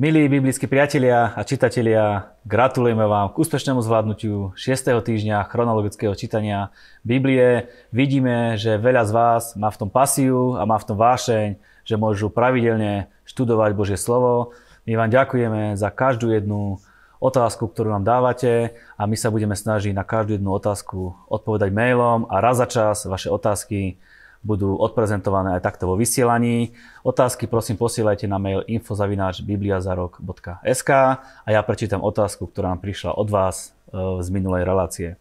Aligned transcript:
Milí 0.00 0.32
biblickí 0.32 0.64
priatelia 0.64 1.36
a 1.36 1.44
čitatelia, 1.44 2.32
gratulujeme 2.48 3.04
vám 3.04 3.36
k 3.36 3.44
úspešnému 3.44 3.84
zvládnutiu 3.84 4.56
6. 4.56 4.96
týždňa 4.96 5.44
chronologického 5.52 6.16
čítania 6.16 6.72
Biblie. 7.04 7.68
Vidíme, 7.92 8.56
že 8.56 8.80
veľa 8.80 9.04
z 9.04 9.12
vás 9.12 9.42
má 9.60 9.68
v 9.68 9.76
tom 9.76 9.92
pasiu 9.92 10.56
a 10.56 10.64
má 10.64 10.80
v 10.80 10.88
tom 10.88 10.96
vášeň, 10.96 11.60
že 11.84 12.00
môžu 12.00 12.32
pravidelne 12.32 13.12
študovať 13.28 13.76
Božie 13.76 14.00
slovo. 14.00 14.56
My 14.88 14.96
vám 14.96 15.12
ďakujeme 15.12 15.76
za 15.76 15.92
každú 15.92 16.32
jednu 16.32 16.80
otázku, 17.20 17.68
ktorú 17.68 17.92
nám 17.92 18.08
dávate 18.08 18.72
a 18.96 19.04
my 19.04 19.20
sa 19.20 19.28
budeme 19.28 19.52
snažiť 19.52 19.92
na 19.92 20.08
každú 20.08 20.40
jednu 20.40 20.48
otázku 20.48 21.12
odpovedať 21.28 21.76
mailom 21.76 22.24
a 22.32 22.40
raz 22.40 22.56
za 22.56 22.64
čas 22.64 23.04
vaše 23.04 23.28
otázky 23.28 24.00
budú 24.40 24.72
odprezentované 24.80 25.60
aj 25.60 25.64
takto 25.64 25.84
vo 25.84 26.00
vysielaní. 26.00 26.72
Otázky 27.04 27.44
prosím 27.44 27.76
posielajte 27.76 28.24
na 28.24 28.40
mail 28.40 28.64
infozavináčbibliazarok.sk 28.64 30.90
a 31.20 31.48
ja 31.48 31.60
prečítam 31.60 32.00
otázku, 32.00 32.48
ktorá 32.48 32.72
nám 32.72 32.80
prišla 32.80 33.20
od 33.20 33.28
vás 33.28 33.76
e, 33.92 34.24
z 34.24 34.28
minulej 34.32 34.64
relácie. 34.64 35.20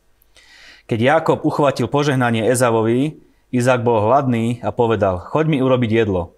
Keď 0.88 1.00
Jakob 1.04 1.44
uchvatil 1.46 1.92
požehnanie 1.92 2.48
Ezavovi, 2.48 3.20
Izák 3.54 3.84
bol 3.84 4.02
hladný 4.02 4.64
a 4.64 4.72
povedal, 4.72 5.20
choď 5.22 5.46
mi 5.52 5.62
urobiť 5.62 5.92
jedlo. 6.06 6.34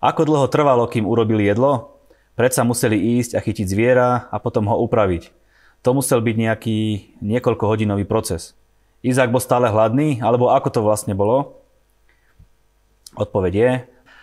Ako 0.00 0.24
dlho 0.24 0.48
trvalo, 0.48 0.88
kým 0.88 1.04
urobili 1.04 1.44
jedlo? 1.44 2.00
Predsa 2.38 2.64
museli 2.64 3.20
ísť 3.20 3.36
a 3.36 3.44
chytiť 3.44 3.68
zviera 3.68 4.32
a 4.32 4.40
potom 4.40 4.64
ho 4.70 4.80
upraviť. 4.80 5.28
To 5.84 5.92
musel 5.92 6.24
byť 6.24 6.36
nejaký 6.36 6.78
niekoľkohodinový 7.20 8.08
proces. 8.08 8.56
Izák 9.04 9.32
bol 9.32 9.40
stále 9.40 9.68
hladný, 9.68 10.20
alebo 10.24 10.48
ako 10.52 10.68
to 10.72 10.80
vlastne 10.84 11.14
bolo? 11.16 11.59
Odpoveď 13.20 13.52
je, 13.52 13.70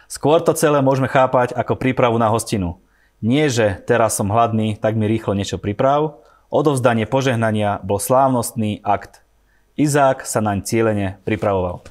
skôr 0.09 0.41
to 0.41 0.57
celé 0.57 0.81
môžeme 0.81 1.05
chápať 1.05 1.53
ako 1.53 1.77
prípravu 1.77 2.17
na 2.17 2.33
hostinu. 2.33 2.81
Nie, 3.21 3.45
že 3.45 3.77
teraz 3.85 4.17
som 4.17 4.33
hladný, 4.33 4.73
tak 4.73 4.97
mi 4.97 5.05
rýchlo 5.05 5.37
niečo 5.37 5.61
priprav. 5.61 6.17
Odovzdanie 6.49 7.05
požehnania 7.05 7.77
bol 7.85 8.01
slávnostný 8.01 8.81
akt. 8.81 9.21
Izák 9.77 10.25
sa 10.25 10.41
naň 10.41 10.65
cieľene 10.65 11.21
pripravoval. 11.29 11.85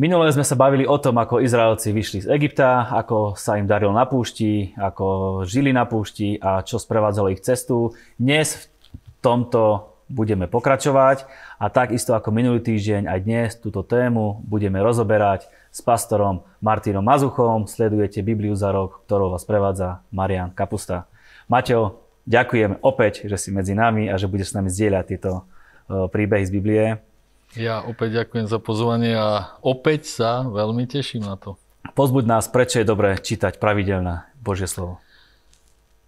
Minulé 0.00 0.32
sme 0.32 0.46
sa 0.46 0.56
bavili 0.56 0.88
o 0.88 0.96
tom, 0.96 1.18
ako 1.20 1.44
Izraelci 1.44 1.92
vyšli 1.92 2.24
z 2.24 2.30
Egypta, 2.32 2.88
ako 2.88 3.36
sa 3.36 3.60
im 3.60 3.68
darilo 3.68 3.92
na 3.92 4.08
púšti, 4.08 4.72
ako 4.78 5.42
žili 5.44 5.74
na 5.74 5.84
púšti 5.84 6.40
a 6.40 6.64
čo 6.64 6.80
sprevádzalo 6.80 7.34
ich 7.34 7.44
cestu. 7.44 7.92
Dnes 8.16 8.70
v 8.94 9.00
tomto 9.20 9.92
budeme 10.08 10.48
pokračovať 10.48 11.28
a 11.60 11.68
takisto 11.68 12.16
ako 12.16 12.32
minulý 12.32 12.64
týždeň 12.64 13.10
aj 13.10 13.18
dnes 13.26 13.48
túto 13.60 13.84
tému 13.84 14.40
budeme 14.46 14.80
rozoberať 14.80 15.50
s 15.78 15.80
pastorom 15.86 16.42
Martinom 16.58 17.06
Mazuchom. 17.06 17.70
Sledujete 17.70 18.18
Bibliu 18.26 18.58
za 18.58 18.74
rok, 18.74 19.06
ktorou 19.06 19.30
vás 19.30 19.46
prevádza 19.46 20.02
Marian 20.10 20.50
Kapusta. 20.50 21.06
Mateo, 21.46 22.02
ďakujem 22.26 22.82
opäť, 22.82 23.30
že 23.30 23.38
si 23.38 23.54
medzi 23.54 23.78
nami 23.78 24.10
a 24.10 24.18
že 24.18 24.26
budeš 24.26 24.50
s 24.50 24.56
nami 24.58 24.74
zdieľať 24.74 25.04
tieto 25.06 25.30
e, 25.86 26.10
príbehy 26.10 26.42
z 26.42 26.50
Biblie. 26.50 26.84
Ja 27.54 27.86
opäť 27.86 28.26
ďakujem 28.26 28.50
za 28.50 28.58
pozvanie 28.58 29.14
a 29.14 29.54
opäť 29.62 30.10
sa 30.10 30.42
veľmi 30.42 30.84
teším 30.90 31.24
na 31.24 31.38
to. 31.38 31.54
Pozbuď 31.94 32.26
nás, 32.26 32.50
prečo 32.50 32.82
je 32.82 32.86
dobré 32.86 33.14
čítať 33.16 33.62
pravidelné 33.62 34.26
Božie 34.42 34.66
slovo. 34.66 34.98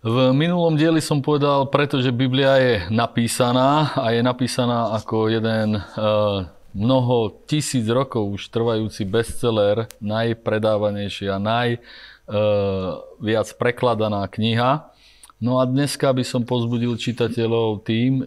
V 0.00 0.32
minulom 0.32 0.80
dieli 0.80 0.98
som 1.04 1.20
povedal, 1.20 1.68
pretože 1.68 2.08
Biblia 2.08 2.56
je 2.56 2.74
napísaná 2.88 3.92
a 3.94 4.16
je 4.16 4.24
napísaná 4.24 4.96
ako 4.96 5.28
jeden 5.28 5.76
uh, 5.76 6.48
mnoho 6.74 7.42
tisíc 7.46 7.86
rokov 7.90 8.40
už 8.40 8.48
trvajúci 8.48 9.04
bestseller, 9.04 9.90
najpredávanejší 9.98 11.30
a 11.30 11.38
najviac 11.38 13.48
e, 13.50 13.56
prekladaná 13.58 14.26
kniha. 14.30 14.90
No 15.40 15.56
a 15.56 15.64
dneska 15.64 16.12
by 16.12 16.20
som 16.20 16.44
pozbudil 16.44 17.00
čitateľov 17.00 17.80
tým, 17.82 18.20
e, 18.20 18.24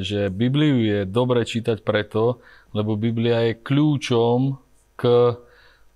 že 0.00 0.32
Bibliu 0.32 0.82
je 0.82 1.00
dobre 1.04 1.44
čítať 1.44 1.84
preto, 1.84 2.40
lebo 2.72 2.96
Biblia 2.96 3.52
je 3.52 3.60
kľúčom 3.60 4.56
k 4.96 5.36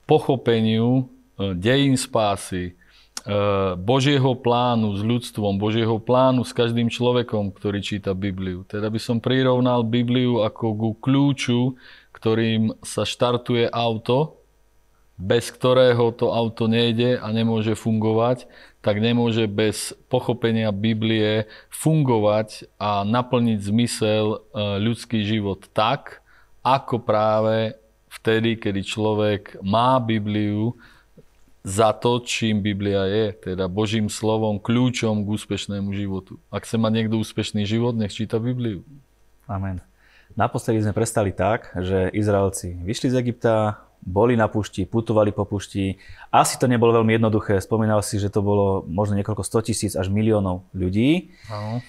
pochopeniu 0.05 0.89
e, 1.01 1.05
dejín 1.57 1.97
spásy, 1.97 2.77
Božieho 3.77 4.33
plánu 4.39 4.97
s 4.97 5.05
ľudstvom, 5.05 5.61
Božieho 5.61 6.01
plánu 6.01 6.41
s 6.41 6.57
každým 6.57 6.89
človekom, 6.89 7.53
ktorý 7.53 7.85
číta 7.85 8.17
Bibliu. 8.17 8.65
Teda 8.65 8.89
by 8.89 8.97
som 8.97 9.21
prirovnal 9.21 9.85
Bibliu 9.85 10.41
ako 10.41 10.67
ku 10.73 10.91
kľúču, 10.97 11.77
ktorým 12.17 12.81
sa 12.81 13.05
štartuje 13.05 13.69
auto, 13.69 14.41
bez 15.21 15.53
ktorého 15.53 16.17
to 16.17 16.33
auto 16.33 16.65
nejde 16.65 17.21
a 17.21 17.29
nemôže 17.29 17.77
fungovať, 17.77 18.49
tak 18.81 19.05
nemôže 19.05 19.45
bez 19.45 19.93
pochopenia 20.09 20.73
Biblie 20.73 21.45
fungovať 21.69 22.73
a 22.81 23.05
naplniť 23.05 23.61
zmysel 23.61 24.27
e, 24.33 24.39
ľudský 24.81 25.21
život 25.29 25.69
tak, 25.77 26.25
ako 26.65 27.05
práve 27.05 27.77
vtedy, 28.09 28.57
kedy 28.57 28.81
človek 28.81 29.43
má 29.61 30.01
Bibliu, 30.01 30.73
za 31.61 31.93
to, 31.93 32.25
čím 32.25 32.65
Biblia 32.65 33.05
je, 33.05 33.37
teda 33.37 33.69
Božím 33.69 34.09
slovom, 34.09 34.57
kľúčom 34.57 35.25
k 35.25 35.29
úspešnému 35.29 35.93
životu. 35.93 36.41
Ak 36.49 36.65
chce 36.65 36.81
mať 36.81 36.93
niekto 36.97 37.21
úspešný 37.21 37.69
život, 37.69 37.93
nech 37.93 38.17
číta 38.17 38.41
Bibliu. 38.41 38.81
Amen. 39.45 39.85
Naposledy 40.39 40.81
sme 40.81 40.97
prestali 40.97 41.35
tak, 41.35 41.75
že 41.77 42.09
Izraelci 42.15 42.81
vyšli 42.81 43.09
z 43.13 43.19
Egypta, 43.21 43.85
boli 44.01 44.33
na 44.33 44.49
púšti, 44.49 44.89
putovali 44.89 45.29
po 45.29 45.45
púšti. 45.45 46.01
Asi 46.33 46.57
to 46.57 46.65
nebolo 46.65 46.97
veľmi 46.97 47.21
jednoduché. 47.21 47.61
Spomínal 47.61 48.01
si, 48.01 48.17
že 48.17 48.33
to 48.33 48.41
bolo 48.41 48.81
možno 48.89 49.21
niekoľko 49.21 49.45
100 49.45 49.69
tisíc 49.69 49.93
až 49.93 50.09
miliónov 50.09 50.65
ľudí. 50.73 51.37
Aho. 51.53 51.85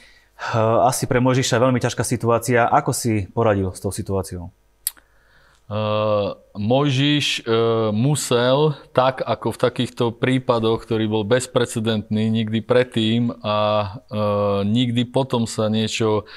Asi 0.90 1.06
pre 1.08 1.24
Možiša 1.24 1.62
veľmi 1.62 1.80
ťažká 1.80 2.04
situácia. 2.04 2.68
Ako 2.68 2.92
si 2.92 3.30
poradil 3.31 3.72
s 3.72 3.80
tou 3.80 3.94
situáciou? 3.94 4.52
Uh, 5.72 6.36
Mojžiš 6.52 7.48
uh, 7.48 7.96
musel, 7.96 8.76
tak 8.92 9.24
ako 9.24 9.56
v 9.56 9.62
takýchto 9.64 10.06
prípadoch, 10.12 10.84
ktorý 10.84 11.08
bol 11.08 11.24
bezprecedentný 11.24 12.28
nikdy 12.28 12.59
predtým 12.59 13.32
a 13.40 13.59
uh, 13.88 14.68
nikdy 14.68 15.08
potom 15.08 15.48
sa 15.48 15.72
niečo 15.72 16.28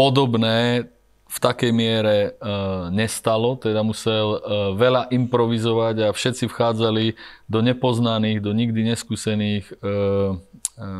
podobné 0.00 0.88
v 1.34 1.38
takej 1.42 1.72
miere 1.74 2.38
uh, 2.38 2.88
nestalo, 2.94 3.58
teda 3.58 3.82
musel 3.82 4.38
uh, 4.38 4.72
veľa 4.78 5.10
improvizovať 5.10 6.06
a 6.06 6.14
všetci 6.14 6.46
vchádzali 6.46 7.18
do 7.50 7.58
nepoznaných, 7.58 8.38
do 8.38 8.54
nikdy 8.54 8.86
neskúsených 8.94 9.66
uh, 9.82 10.38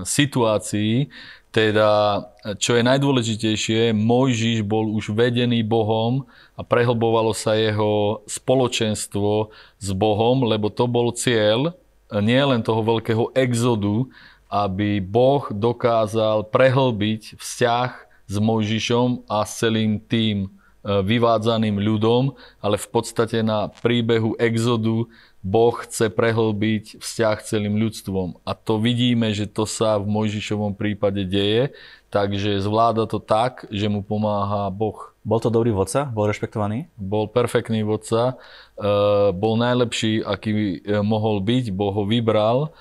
situácií. 0.02 1.08
Teda, 1.54 2.18
čo 2.58 2.74
je 2.74 2.82
najdôležitejšie, 2.82 3.94
Mojžiš 3.94 4.66
bol 4.66 4.90
už 4.90 5.14
vedený 5.14 5.62
Bohom 5.62 6.26
a 6.58 6.66
prehlbovalo 6.66 7.30
sa 7.30 7.54
jeho 7.54 8.26
spoločenstvo 8.26 9.54
s 9.78 9.88
Bohom, 9.94 10.50
lebo 10.50 10.66
to 10.66 10.90
bol 10.90 11.14
cieľ 11.14 11.78
nie 12.10 12.42
len 12.42 12.58
toho 12.58 12.82
veľkého 12.82 13.30
exodu, 13.38 14.02
aby 14.50 14.98
Boh 14.98 15.46
dokázal 15.50 16.50
prehlbiť 16.50 17.38
vzťah 17.38 17.90
s 18.26 18.34
Mojžišom 18.38 19.30
a 19.30 19.46
s 19.46 19.62
celým 19.62 19.98
tým 19.98 20.46
e, 20.46 20.48
vyvádzaným 20.82 21.78
ľudom, 21.78 22.34
ale 22.62 22.76
v 22.78 22.88
podstate 22.90 23.42
na 23.46 23.70
príbehu 23.70 24.34
exodu 24.38 25.06
Boh 25.44 25.76
chce 25.76 26.08
prehlbiť 26.08 27.04
vzťah 27.04 27.36
celým 27.44 27.76
ľudstvom. 27.76 28.40
A 28.48 28.56
to 28.56 28.80
vidíme, 28.80 29.28
že 29.36 29.44
to 29.44 29.68
sa 29.68 30.00
v 30.00 30.08
Mojžišovom 30.08 30.72
prípade 30.72 31.20
deje, 31.28 31.76
takže 32.08 32.64
zvláda 32.64 33.04
to 33.04 33.20
tak, 33.20 33.68
že 33.68 33.92
mu 33.92 34.00
pomáha 34.00 34.72
Boh. 34.72 35.12
Bol 35.20 35.44
to 35.44 35.52
dobrý 35.52 35.68
vodca? 35.68 36.08
Bol 36.08 36.32
rešpektovaný? 36.32 36.88
Bol 36.96 37.28
perfektný 37.28 37.84
vodca. 37.84 38.40
E, 38.80 39.36
bol 39.36 39.60
najlepší, 39.60 40.24
aký 40.24 40.80
e, 40.80 41.04
mohol 41.04 41.44
byť. 41.44 41.76
Boh 41.76 41.92
ho 41.92 42.08
vybral 42.08 42.72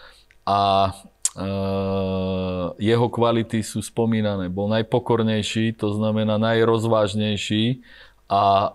a 0.47 0.91
e, 1.35 1.47
jeho 2.79 3.07
kvality 3.11 3.59
sú 3.59 3.83
spomínané. 3.83 4.47
Bol 4.47 4.71
najpokornejší, 4.71 5.75
to 5.75 5.99
znamená 5.99 6.39
najrozvážnejší 6.39 7.83
a 8.31 8.71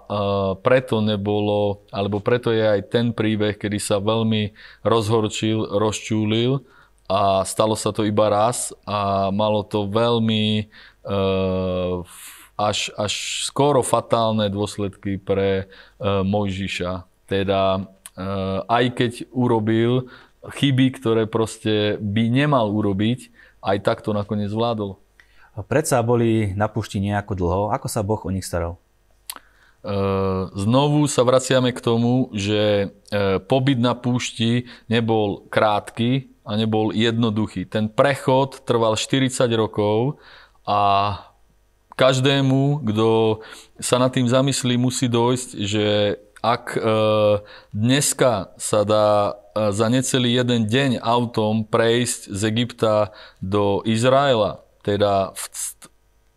preto 0.62 1.03
nebolo, 1.03 1.83
alebo 1.91 2.23
preto 2.23 2.53
je 2.55 2.62
aj 2.62 2.93
ten 2.93 3.11
príbeh, 3.11 3.59
kedy 3.59 3.81
sa 3.81 3.99
veľmi 3.99 4.55
rozhorčil, 4.87 5.67
rozčúlil 5.73 6.62
a 7.09 7.43
stalo 7.49 7.73
sa 7.73 7.91
to 7.91 8.05
iba 8.05 8.29
raz 8.29 8.71
a 8.85 9.33
malo 9.33 9.65
to 9.65 9.89
veľmi 9.89 10.45
e, 10.61 10.65
až, 12.61 12.93
až 13.00 13.15
skoro 13.49 13.81
fatálne 13.81 14.53
dôsledky 14.53 15.17
pre 15.17 15.65
e, 15.65 15.67
Mojžiša. 16.05 17.09
Teda 17.25 17.81
e, 18.12 18.23
aj 18.69 18.85
keď 18.93 19.12
urobil 19.33 20.12
chyby, 20.44 21.01
ktoré 21.01 21.25
proste 21.25 21.97
by 21.97 22.29
nemal 22.29 22.69
urobiť, 22.69 23.33
aj 23.65 23.77
tak 23.81 23.99
to 24.05 24.12
nakoniec 24.12 24.53
zvládol. 24.53 25.01
Predsa 25.67 26.05
boli 26.05 26.55
na 26.55 26.71
púšti 26.71 27.03
nejako 27.03 27.33
dlho. 27.35 27.62
Ako 27.75 27.91
sa 27.91 28.05
Boh 28.06 28.21
o 28.23 28.31
nich 28.31 28.47
staral? 28.47 28.79
Znovu 30.59 31.07
sa 31.07 31.23
vraciame 31.23 31.71
k 31.71 31.81
tomu, 31.81 32.35
že 32.35 32.91
pobyt 33.47 33.79
na 33.79 33.95
púšti 33.95 34.67
nebol 34.91 35.47
krátky 35.47 36.35
a 36.43 36.59
nebol 36.59 36.91
jednoduchý. 36.91 37.69
Ten 37.69 37.87
prechod 37.87 38.67
trval 38.67 38.99
40 38.99 39.31
rokov 39.55 40.19
a 40.67 41.15
každému, 41.95 42.87
kto 42.91 43.41
sa 43.79 44.03
nad 44.03 44.11
tým 44.15 44.27
zamyslí, 44.27 44.79
musí 44.79 45.07
dojsť, 45.07 45.49
že 45.63 45.87
ak 46.39 46.79
dneska 47.75 48.55
sa 48.55 48.87
dá 48.87 49.35
za 49.55 49.87
necelý 49.91 50.39
jeden 50.39 50.71
deň 50.71 51.03
autom 51.03 51.67
prejsť 51.67 52.31
z 52.31 52.41
Egypta 52.47 53.11
do 53.43 53.83
Izraela, 53.83 54.63
teda 54.87 55.35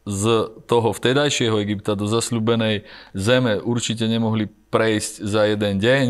z 0.06 0.50
toho 0.66 0.90
vtedajšieho 0.92 1.62
Egypta 1.62 1.94
do 1.94 2.10
zasľubenej 2.10 2.90
zeme 3.14 3.62
určite 3.62 4.10
nemohli 4.10 4.50
prejsť 4.74 5.14
za 5.22 5.46
jeden 5.46 5.78
deň, 5.78 6.08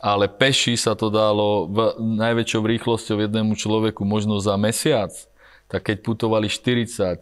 ale 0.00 0.30
peši 0.32 0.80
sa 0.80 0.96
to 0.96 1.12
dalo 1.12 1.68
v 1.68 1.78
najväčšou 2.00 2.62
rýchlosťou 2.64 3.20
jednému 3.20 3.52
človeku 3.56 4.04
možno 4.04 4.40
za 4.40 4.56
mesiac. 4.56 5.12
Tak 5.64 5.90
keď 5.90 5.96
putovali 6.04 6.46
40 6.46 6.92
e, 6.92 7.16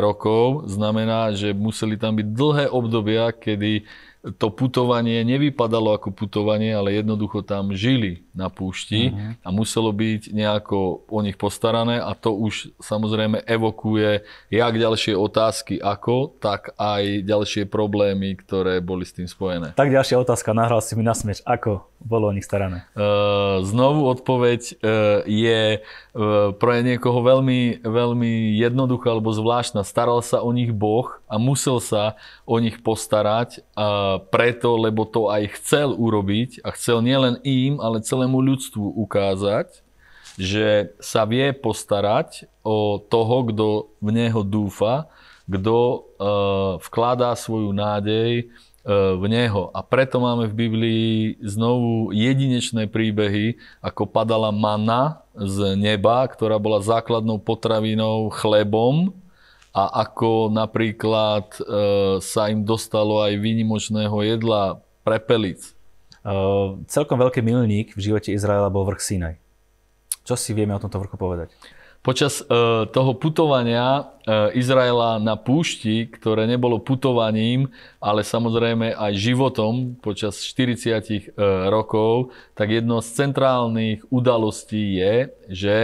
rokov, 0.00 0.64
znamená, 0.64 1.36
že 1.36 1.52
museli 1.52 2.00
tam 2.00 2.16
byť 2.16 2.28
dlhé 2.32 2.64
obdobia, 2.72 3.30
kedy 3.36 3.84
to 4.22 4.54
putovanie 4.54 5.20
nevypadalo 5.26 5.98
ako 5.98 6.14
putovanie, 6.14 6.70
ale 6.70 6.94
jednoducho 6.94 7.42
tam 7.42 7.74
žili 7.74 8.22
na 8.32 8.48
púšti 8.48 9.12
uh-huh. 9.12 9.36
a 9.44 9.48
muselo 9.52 9.92
byť 9.92 10.32
nejako 10.32 11.04
o 11.08 11.20
nich 11.20 11.36
postarané 11.36 12.00
a 12.00 12.16
to 12.16 12.32
už 12.32 12.72
samozrejme 12.80 13.44
evokuje 13.44 14.24
jak 14.48 14.74
ďalšie 14.74 15.12
otázky 15.16 15.76
ako, 15.78 16.32
tak 16.40 16.72
aj 16.80 17.28
ďalšie 17.28 17.68
problémy, 17.68 18.36
ktoré 18.40 18.80
boli 18.80 19.04
s 19.04 19.12
tým 19.12 19.28
spojené. 19.28 19.76
Tak 19.76 19.92
ďalšia 19.92 20.16
otázka, 20.20 20.56
nahral 20.56 20.80
si 20.80 20.96
mi 20.96 21.04
na 21.04 21.12
smeč, 21.12 21.44
ako 21.44 21.92
bolo 22.02 22.28
o 22.28 22.34
nich 22.34 22.44
starané? 22.44 22.84
Uh, 22.92 23.62
znovu 23.62 24.10
odpoveď 24.10 24.60
uh, 24.60 24.76
je 25.24 25.78
uh, 25.78 26.50
pre 26.58 26.82
niekoho 26.82 27.22
veľmi, 27.22 27.86
veľmi 27.86 28.58
jednoduchá 28.58 29.14
alebo 29.14 29.30
zvláštna. 29.30 29.86
Staral 29.86 30.18
sa 30.20 30.42
o 30.42 30.50
nich 30.50 30.74
Boh 30.74 31.08
a 31.30 31.38
musel 31.38 31.78
sa 31.78 32.18
o 32.42 32.58
nich 32.58 32.82
postarať 32.82 33.62
uh, 33.78 34.18
preto, 34.34 34.74
lebo 34.74 35.06
to 35.06 35.30
aj 35.30 35.54
chcel 35.62 35.94
urobiť 35.94 36.66
a 36.66 36.74
chcel 36.74 37.00
nielen 37.00 37.38
im, 37.46 37.78
ale 37.78 38.02
celému 38.22 38.38
ľudstvu 38.38 39.02
ukázať, 39.02 39.82
že 40.38 40.94
sa 41.02 41.26
vie 41.26 41.50
postarať 41.50 42.46
o 42.62 43.02
toho, 43.02 43.50
kto 43.50 43.66
v 43.98 44.08
neho 44.14 44.46
dúfa, 44.46 45.10
kto 45.50 45.74
uh, 45.74 45.98
vkladá 46.86 47.34
svoju 47.34 47.74
nádej 47.74 48.46
uh, 48.46 49.18
v 49.18 49.26
neho. 49.26 49.74
A 49.74 49.82
preto 49.82 50.22
máme 50.22 50.46
v 50.46 50.54
Biblii 50.54 51.10
znovu 51.42 52.14
jedinečné 52.14 52.86
príbehy, 52.86 53.58
ako 53.82 54.06
padala 54.06 54.54
mana 54.54 55.26
z 55.34 55.74
neba, 55.74 56.22
ktorá 56.30 56.62
bola 56.62 56.78
základnou 56.78 57.42
potravinou, 57.42 58.30
chlebom, 58.30 59.10
a 59.72 60.04
ako 60.04 60.52
napríklad 60.52 61.48
e, 61.56 61.60
sa 62.20 62.52
im 62.52 62.60
dostalo 62.60 63.24
aj 63.24 63.40
výnimočného 63.40 64.20
jedla 64.20 64.84
prepelic. 65.00 65.64
Uh, 66.22 66.78
celkom 66.86 67.18
veľký 67.18 67.42
milník 67.42 67.98
v 67.98 68.00
živote 68.00 68.30
Izraela 68.30 68.70
bol 68.70 68.86
vrch 68.86 69.02
Sinaj. 69.02 69.34
Čo 70.22 70.38
si 70.38 70.54
vieme 70.54 70.70
o 70.70 70.78
tomto 70.78 71.02
vrchu 71.02 71.18
povedať? 71.18 71.50
Počas 72.02 72.42
uh, 72.46 72.86
toho 72.86 73.14
putovania 73.18 74.06
uh, 74.06 74.50
Izraela 74.54 75.18
na 75.18 75.34
púšti, 75.34 76.06
ktoré 76.06 76.46
nebolo 76.46 76.78
putovaním, 76.78 77.74
ale 77.98 78.22
samozrejme 78.22 78.94
aj 78.94 79.18
životom 79.18 79.98
počas 79.98 80.46
40 80.46 81.34
uh, 81.34 81.70
rokov, 81.74 82.30
tak 82.54 82.70
jedno 82.70 83.02
z 83.02 83.26
centrálnych 83.26 84.06
udalostí 84.10 85.02
je, 85.02 85.14
že 85.50 85.76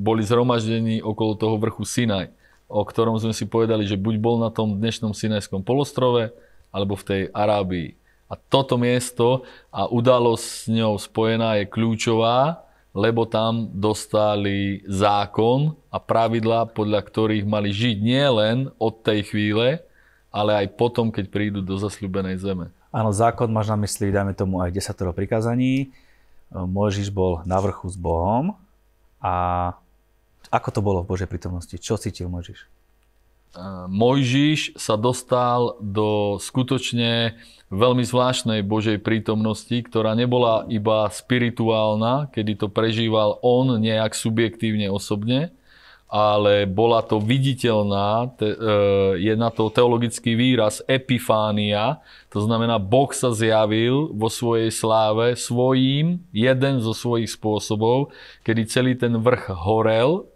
boli 0.00 0.24
zhromaždení 0.24 1.04
okolo 1.04 1.36
toho 1.36 1.60
vrchu 1.60 1.84
Sinaj, 1.84 2.32
o 2.72 2.80
ktorom 2.88 3.20
sme 3.20 3.36
si 3.36 3.44
povedali, 3.44 3.84
že 3.84 4.00
buď 4.00 4.16
bol 4.16 4.40
na 4.40 4.48
tom 4.48 4.80
dnešnom 4.80 5.12
Sinajskom 5.12 5.60
polostrove, 5.60 6.32
alebo 6.72 6.96
v 6.96 7.04
tej 7.04 7.22
Arábii. 7.36 8.00
A 8.32 8.34
toto 8.40 8.80
miesto 8.80 9.44
a 9.68 9.84
udalosť 9.92 10.44
s 10.44 10.64
ňou 10.72 10.96
spojená 10.96 11.60
je 11.60 11.68
kľúčová, 11.68 12.64
lebo 12.96 13.28
tam 13.28 13.68
dostali 13.76 14.80
zákon 14.88 15.76
a 15.92 16.00
pravidlá, 16.00 16.72
podľa 16.72 17.04
ktorých 17.04 17.44
mali 17.44 17.68
žiť 17.68 17.96
nielen 18.00 18.72
od 18.80 19.04
tej 19.04 19.28
chvíle, 19.28 19.84
ale 20.32 20.64
aj 20.64 20.80
potom, 20.80 21.12
keď 21.12 21.28
prídu 21.28 21.60
do 21.60 21.76
zasľubenej 21.76 22.40
zeme. 22.40 22.72
Áno, 22.88 23.12
zákon 23.12 23.52
máš 23.52 23.68
na 23.68 23.76
mysli, 23.84 24.08
dáme 24.08 24.32
tomu 24.32 24.64
aj 24.64 24.72
desatoro 24.72 25.12
prikázaní. 25.12 25.92
Mojžiš 26.52 27.12
bol 27.12 27.44
na 27.44 27.60
vrchu 27.60 27.88
s 27.88 27.96
Bohom 27.96 28.56
a 29.20 29.34
ako 30.52 30.68
to 30.68 30.80
bolo 30.84 31.00
v 31.00 31.16
Božej 31.16 31.28
prítomnosti? 31.28 31.72
Čo 31.80 31.96
cítil 31.96 32.28
Mojžiš? 32.28 32.68
Mojžiš 33.88 34.80
sa 34.80 34.96
dostal 34.96 35.76
do 35.84 36.40
skutočne 36.40 37.36
veľmi 37.68 38.04
zvláštnej 38.04 38.64
Božej 38.64 39.00
prítomnosti, 39.00 39.72
ktorá 39.72 40.16
nebola 40.16 40.64
iba 40.72 41.08
spirituálna, 41.08 42.32
kedy 42.32 42.64
to 42.64 42.66
prežíval 42.72 43.40
on 43.44 43.76
nejak 43.80 44.16
subjektívne 44.16 44.88
osobne, 44.88 45.52
ale 46.12 46.68
bola 46.68 47.00
to 47.00 47.16
viditeľná, 47.16 48.36
te, 48.36 48.52
e, 48.52 48.56
je 49.16 49.32
na 49.32 49.48
to 49.48 49.72
teologický 49.72 50.36
výraz 50.36 50.84
epifánia, 50.84 52.04
to 52.28 52.44
znamená, 52.44 52.76
Boh 52.76 53.08
sa 53.16 53.32
zjavil 53.32 54.12
vo 54.12 54.28
svojej 54.28 54.68
sláve 54.68 55.32
svojím, 55.32 56.20
jeden 56.28 56.84
zo 56.84 56.92
svojich 56.92 57.32
spôsobov, 57.32 58.12
kedy 58.44 58.68
celý 58.68 58.92
ten 58.92 59.16
vrch 59.16 59.56
horel. 59.56 60.28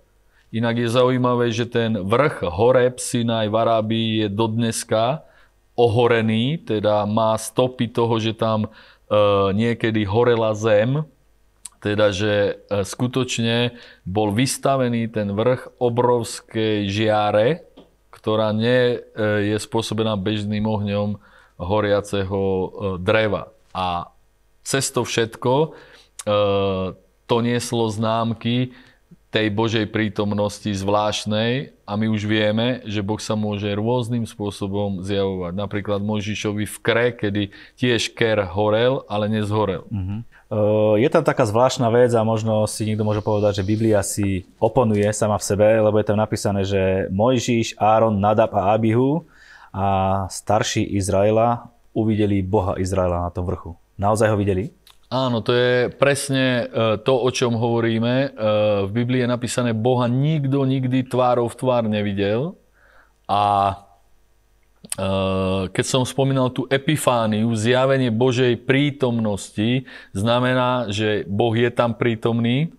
Inak 0.56 0.81
je 0.81 0.88
zaujímavé, 0.88 1.53
že 1.53 1.69
ten 1.69 2.00
vrch 2.00 2.49
Horeb 2.49 2.97
Sinaj 2.97 3.53
v 3.53 3.56
Arábii 3.61 4.08
je 4.25 4.29
dodneska 4.32 5.20
ohorený, 5.76 6.64
teda 6.64 7.05
má 7.05 7.37
stopy 7.37 7.93
toho, 7.93 8.17
že 8.17 8.32
tam 8.32 8.64
e, 8.64 8.69
niekedy 9.53 10.08
horela 10.08 10.56
zem, 10.56 11.05
teda, 11.85 12.08
že 12.08 12.56
e, 12.56 12.88
skutočne 12.88 13.76
bol 14.08 14.32
vystavený 14.32 15.12
ten 15.12 15.29
vrch 15.37 15.76
obrovskej 15.76 16.88
žiare, 16.88 17.69
ktorá 18.08 18.56
nie 18.56 18.97
e, 18.97 19.53
je 19.53 19.56
spôsobená 19.61 20.17
bežným 20.17 20.64
ohňom 20.64 21.20
horiaceho 21.61 22.41
e, 22.41 22.69
dreva. 23.05 23.53
A 23.76 24.08
cez 24.64 24.88
to 24.88 25.05
všetko 25.05 25.76
to 27.31 27.37
nieslo 27.38 27.87
známky 27.87 28.75
tej 29.36 29.52
Božej 29.52 29.93
prítomnosti 29.93 30.72
zvláštnej 30.72 31.76
a 31.84 31.93
my 32.00 32.08
už 32.08 32.24
vieme, 32.24 32.81
že 32.88 33.05
Boh 33.05 33.20
sa 33.20 33.36
môže 33.36 33.69
rôznym 33.69 34.24
spôsobom 34.24 35.05
zjavovať. 35.05 35.52
Napríklad 35.52 36.00
Mojžišovi 36.00 36.64
v 36.64 36.76
Kre, 36.81 37.12
kedy 37.12 37.52
tiež 37.76 38.16
Ker 38.16 38.48
horel, 38.48 39.05
ale 39.12 39.28
nezhorel. 39.28 39.84
Uh-huh. 39.93 40.24
Je 40.96 41.08
tam 41.12 41.20
taká 41.20 41.44
zvláštna 41.44 41.93
vec 41.93 42.16
a 42.16 42.24
možno 42.24 42.64
si 42.64 42.88
niekto 42.88 43.05
môže 43.05 43.20
povedať, 43.20 43.60
že 43.60 43.69
Biblia 43.69 44.00
si 44.00 44.48
oponuje 44.56 45.05
sama 45.12 45.36
v 45.36 45.44
sebe, 45.44 45.69
lebo 45.84 46.00
je 46.00 46.08
tam 46.08 46.16
napísané, 46.16 46.64
že 46.64 47.12
Mojžiš, 47.12 47.76
Áron, 47.76 48.16
Nadab 48.16 48.56
a 48.56 48.72
Abihu 48.72 49.28
a 49.69 50.24
starší 50.32 50.96
Izraela 50.96 51.69
uvideli 51.93 52.40
Boha 52.40 52.81
Izraela 52.81 53.28
na 53.28 53.28
tom 53.28 53.44
vrchu. 53.44 53.76
Naozaj 54.00 54.32
ho 54.32 54.40
videli? 54.40 54.72
Áno, 55.06 55.39
to 55.39 55.55
je 55.55 55.86
presne 55.94 56.67
e, 56.67 56.98
to, 56.98 57.15
o 57.15 57.31
čom 57.31 57.55
hovoríme. 57.55 58.15
E, 58.15 58.29
v 58.86 58.91
Biblii 58.91 59.22
je 59.22 59.31
napísané, 59.31 59.70
Boha 59.70 60.10
nikto 60.10 60.67
nikdy 60.67 61.06
tvárov 61.06 61.46
v 61.46 61.58
tvár 61.58 61.86
nevidel. 61.86 62.58
A 63.31 63.75
Eh, 64.96 65.63
keď 65.75 65.84
som 65.84 66.03
spomínal 66.06 66.48
tú 66.55 66.65
epifániu, 66.70 67.51
zjavenie 67.58 68.15
Božej 68.15 68.55
prítomnosti, 68.65 69.84
znamená, 70.15 70.89
že 70.89 71.27
Boh 71.27 71.53
je 71.53 71.69
tam 71.75 71.93
prítomný, 71.93 72.72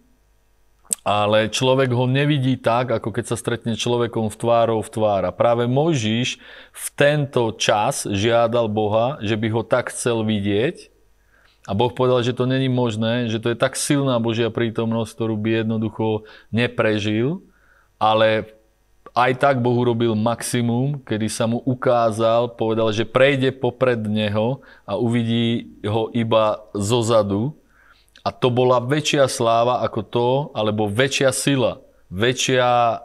ale 1.03 1.51
človek 1.51 1.91
ho 1.91 2.07
nevidí 2.07 2.55
tak, 2.55 2.96
ako 2.96 3.12
keď 3.12 3.25
sa 3.27 3.38
stretne 3.38 3.75
človekom 3.75 4.31
v 4.31 4.39
tvárov 4.39 4.79
v 4.81 4.91
tvár. 4.91 5.22
A 5.27 5.36
práve 5.36 5.67
Mojžiš 5.67 6.39
v 6.72 6.88
tento 6.96 7.53
čas 7.60 8.07
žiadal 8.07 8.72
Boha, 8.72 9.19
že 9.19 9.36
by 9.36 9.48
ho 9.51 9.62
tak 9.67 9.91
chcel 9.91 10.24
vidieť. 10.24 10.89
A 11.67 11.75
Boh 11.75 11.91
povedal, 11.91 12.24
že 12.24 12.31
to 12.31 12.47
není 12.47 12.71
možné, 12.71 13.27
že 13.27 13.43
to 13.43 13.51
je 13.51 13.59
tak 13.59 13.75
silná 13.75 14.15
Božia 14.24 14.47
prítomnosť, 14.47 15.12
ktorú 15.12 15.36
by 15.36 15.67
jednoducho 15.67 16.24
neprežil. 16.47 17.43
Ale 18.00 18.55
aj 19.12 19.31
tak 19.36 19.55
Boh 19.59 19.75
urobil 19.75 20.15
maximum, 20.15 21.03
kedy 21.03 21.27
sa 21.27 21.43
mu 21.43 21.59
ukázal, 21.67 22.55
povedal, 22.55 22.95
že 22.95 23.03
prejde 23.03 23.51
popred 23.51 24.00
neho 24.07 24.63
a 24.88 24.95
uvidí 24.95 25.75
ho 25.83 26.07
iba 26.15 26.63
zozadu. 26.71 27.51
A 28.24 28.31
to 28.31 28.47
bola 28.47 28.79
väčšia 28.79 29.27
sláva 29.27 29.83
ako 29.83 30.01
to, 30.07 30.27
alebo 30.55 30.88
väčšia 30.88 31.36
sila 31.36 31.83
väčšia 32.07 32.67
e, 32.67 32.97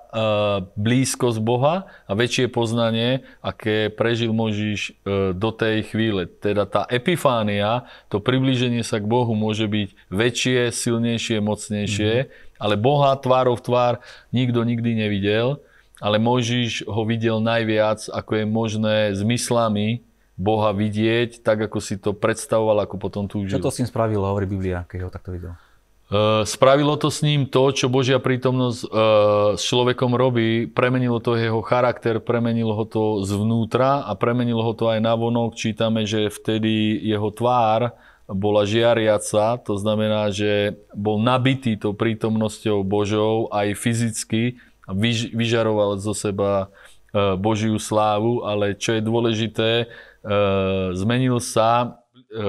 blízkosť 0.78 1.38
Boha 1.42 1.90
a 2.06 2.12
väčšie 2.14 2.47
poznanie, 2.47 3.26
aké 3.42 3.90
prežil 3.90 4.30
Možiš 4.30 4.94
e, 5.02 5.35
do 5.35 5.50
tej 5.50 5.90
chvíle. 5.90 6.30
Teda 6.30 6.71
tá 6.71 6.87
epifánia, 6.87 7.90
to 8.06 8.23
priblíženie 8.23 8.87
sa 8.87 9.02
k 9.02 9.11
Bohu 9.11 9.35
môže 9.35 9.66
byť 9.66 9.88
väčšie, 10.06 10.71
silnejšie, 10.71 11.42
mocnejšie, 11.42 12.12
mm-hmm. 12.14 12.62
ale 12.62 12.75
Boha 12.78 13.18
tvárov 13.18 13.59
tvár 13.59 13.99
nikto 14.30 14.62
nikdy 14.62 14.94
nevidel, 14.94 15.59
ale 15.99 16.23
Možiš 16.23 16.87
ho 16.87 17.02
videl 17.02 17.42
najviac, 17.42 18.06
ako 18.06 18.30
je 18.38 18.44
možné 18.47 18.97
zmyslami 19.18 20.06
Boha 20.38 20.71
vidieť, 20.71 21.42
tak 21.42 21.71
ako 21.71 21.78
si 21.82 21.99
to 21.99 22.14
predstavoval, 22.14 22.87
ako 22.87 22.97
potom 23.02 23.26
túžil. 23.26 23.59
Čo 23.59 23.66
to 23.66 23.75
s 23.75 23.82
ním 23.82 23.90
spravilo, 23.90 24.26
hovorí 24.26 24.47
Biblia, 24.47 24.87
keď 24.87 24.99
ho 25.06 25.11
takto 25.11 25.35
videl? 25.35 25.54
Eh, 26.12 26.45
spravilo 26.45 27.00
to 27.00 27.09
s 27.09 27.25
ním 27.25 27.49
to, 27.49 27.73
čo 27.73 27.88
Božia 27.88 28.21
prítomnosť 28.21 28.81
uh, 28.85 28.90
s 29.57 29.64
človekom 29.64 30.12
robí. 30.12 30.69
Premenilo 30.69 31.25
to 31.25 31.40
jeho 31.40 31.64
charakter, 31.64 32.21
premenilo 32.21 32.76
ho 32.76 32.85
to 32.85 33.25
zvnútra 33.25 34.04
a 34.04 34.12
premenilo 34.12 34.61
ho 34.61 34.76
to 34.76 34.92
aj 34.92 35.00
na 35.00 35.16
vonok. 35.16 35.57
Čítame, 35.57 36.04
že 36.04 36.28
vtedy 36.28 37.00
jeho 37.00 37.33
tvár 37.33 37.97
bola 38.28 38.69
žiariaca, 38.69 39.57
to 39.64 39.81
znamená, 39.81 40.28
že 40.28 40.76
bol 40.92 41.16
nabitý 41.16 41.81
tou 41.81 41.97
prítomnosťou 41.97 42.85
Božou 42.85 43.49
aj 43.49 43.73
fyzicky 43.73 44.61
vyžaroval 45.33 45.97
zo 45.97 46.12
seba 46.12 46.69
uh, 46.69 47.40
Božiu 47.40 47.81
slávu, 47.81 48.45
ale 48.45 48.76
čo 48.76 49.00
je 49.00 49.00
dôležité, 49.00 49.71
zmenil 50.95 51.42
sa 51.42 51.99
E, 51.99 52.01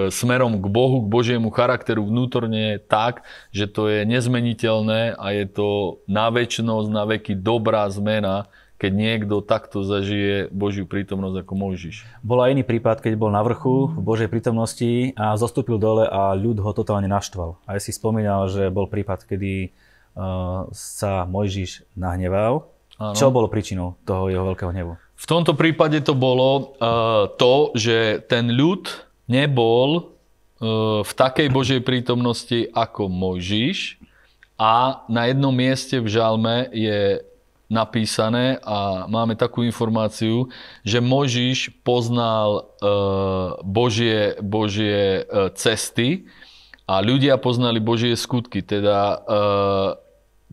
smerom 0.10 0.64
k 0.64 0.66
Bohu, 0.72 1.04
k 1.04 1.12
Božiemu 1.12 1.52
charakteru 1.52 2.08
vnútorne 2.08 2.80
tak, 2.80 3.28
že 3.52 3.68
to 3.68 3.92
je 3.92 4.08
nezmeniteľné 4.08 5.20
a 5.20 5.26
je 5.36 5.46
to 5.52 6.00
na 6.08 6.32
väčšnosť, 6.32 6.88
na 6.88 7.04
veky 7.04 7.36
dobrá 7.36 7.84
zmena, 7.92 8.48
keď 8.80 8.92
niekto 8.92 9.40
takto 9.40 9.80
zažije 9.80 10.52
Božiu 10.52 10.84
prítomnosť 10.84 11.48
ako 11.48 11.54
Mojžiš. 11.56 12.04
Bol 12.20 12.44
aj 12.44 12.52
iný 12.52 12.64
prípad, 12.68 13.00
keď 13.00 13.16
bol 13.16 13.32
na 13.32 13.40
vrchu 13.40 13.88
v 13.96 14.02
Božej 14.04 14.28
prítomnosti 14.28 15.16
a 15.16 15.40
zostúpil 15.40 15.80
dole 15.80 16.04
a 16.04 16.36
ľud 16.36 16.60
ho 16.60 16.72
totálne 16.76 17.08
naštval. 17.08 17.64
Aj 17.64 17.80
si 17.80 17.96
spomínal, 17.96 18.52
že 18.52 18.68
bol 18.68 18.92
prípad, 18.92 19.24
kedy 19.24 19.72
uh, 19.72 20.68
sa 20.76 21.24
Mojžiš 21.24 21.88
nahneval. 21.96 22.68
Áno. 23.00 23.16
Čo 23.16 23.32
bolo 23.32 23.48
príčinou 23.48 23.96
toho 24.04 24.28
jeho 24.28 24.44
veľkého 24.52 24.76
hnevu? 24.76 25.00
V 25.00 25.26
tomto 25.32 25.56
prípade 25.56 26.04
to 26.04 26.12
bolo 26.12 26.76
uh, 26.84 27.32
to, 27.40 27.72
že 27.80 28.20
ten 28.28 28.52
ľud 28.52 28.92
nebol 29.28 29.90
e, 29.98 30.02
v 31.04 31.12
takej 31.14 31.48
Božej 31.52 31.82
prítomnosti 31.84 32.70
ako 32.72 33.08
Mojžiš 33.08 34.00
a 34.60 35.04
na 35.10 35.28
jednom 35.28 35.54
mieste 35.54 36.00
v 36.00 36.08
žalme 36.08 36.70
je 36.72 37.24
napísané 37.72 38.62
a 38.62 39.10
máme 39.10 39.34
takú 39.34 39.66
informáciu, 39.66 40.52
že 40.86 41.02
Mojžiš 41.02 41.74
poznal 41.82 42.50
e, 42.60 42.92
Božie, 43.66 44.38
Božie 44.44 45.26
e, 45.26 45.50
cesty 45.58 46.30
a 46.86 47.00
ľudia 47.00 47.40
poznali 47.40 47.80
Božie 47.80 48.14
skutky. 48.14 48.60
Teda 48.62 49.24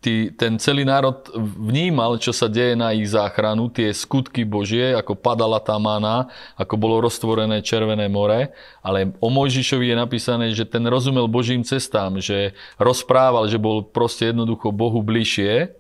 tí, 0.01 0.33
ten 0.33 0.57
celý 0.57 0.83
národ 0.83 1.29
vnímal, 1.37 2.17
čo 2.17 2.33
sa 2.33 2.49
deje 2.49 2.75
na 2.75 2.97
ich 2.97 3.13
záchranu, 3.13 3.69
tie 3.69 3.93
skutky 3.93 4.43
Božie, 4.49 4.97
ako 4.97 5.15
padala 5.15 5.61
tá 5.61 5.77
mana, 5.77 6.33
ako 6.57 6.75
bolo 6.81 7.05
roztvorené 7.05 7.61
Červené 7.61 8.09
more, 8.09 8.51
ale 8.81 9.13
o 9.21 9.29
Mojžišovi 9.29 9.93
je 9.93 9.97
napísané, 9.97 10.47
že 10.57 10.65
ten 10.65 10.83
rozumel 10.89 11.29
Božím 11.29 11.63
cestám, 11.63 12.19
že 12.19 12.57
rozprával, 12.81 13.47
že 13.47 13.61
bol 13.61 13.85
proste 13.85 14.33
jednoducho 14.33 14.73
Bohu 14.73 15.05
bližšie, 15.05 15.77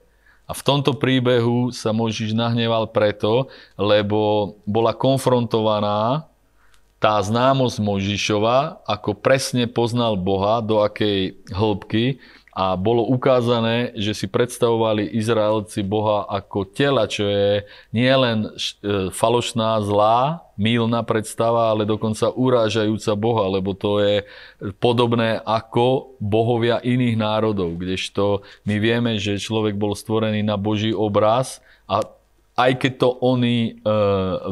a 0.50 0.52
v 0.52 0.66
tomto 0.66 0.98
príbehu 0.98 1.70
sa 1.70 1.94
Mojžiš 1.94 2.34
nahneval 2.34 2.90
preto, 2.90 3.46
lebo 3.78 4.58
bola 4.66 4.90
konfrontovaná 4.90 6.26
tá 6.98 7.16
známosť 7.22 7.78
Mojžišova, 7.78 8.82
ako 8.82 9.16
presne 9.16 9.70
poznal 9.70 10.18
Boha, 10.18 10.58
do 10.58 10.82
akej 10.82 11.38
hĺbky, 11.48 12.18
a 12.61 12.76
bolo 12.76 13.09
ukázané, 13.09 13.97
že 13.97 14.12
si 14.12 14.26
predstavovali 14.29 15.17
Izraelci 15.17 15.81
Boha 15.81 16.29
ako 16.29 16.69
tela, 16.69 17.09
čo 17.09 17.25
je 17.25 17.64
nielen 17.88 18.52
e, 18.52 19.09
falošná, 19.09 19.81
zlá, 19.81 20.45
mýlna 20.61 21.00
predstava, 21.09 21.73
ale 21.73 21.88
dokonca 21.88 22.29
urážajúca 22.29 23.17
Boha, 23.17 23.49
lebo 23.49 23.73
to 23.73 24.05
je 24.05 24.29
podobné 24.76 25.40
ako 25.40 26.12
bohovia 26.21 26.85
iných 26.85 27.17
národov, 27.17 27.81
kdežto 27.81 28.45
my 28.69 28.76
vieme, 28.76 29.17
že 29.17 29.40
človek 29.40 29.81
bol 29.81 29.97
stvorený 29.97 30.45
na 30.45 30.61
Boží 30.61 30.93
obraz 30.93 31.64
a 31.88 32.05
aj 32.61 32.76
keď 32.76 32.93
to 33.00 33.09
oni 33.25 33.81
e, 33.81 33.88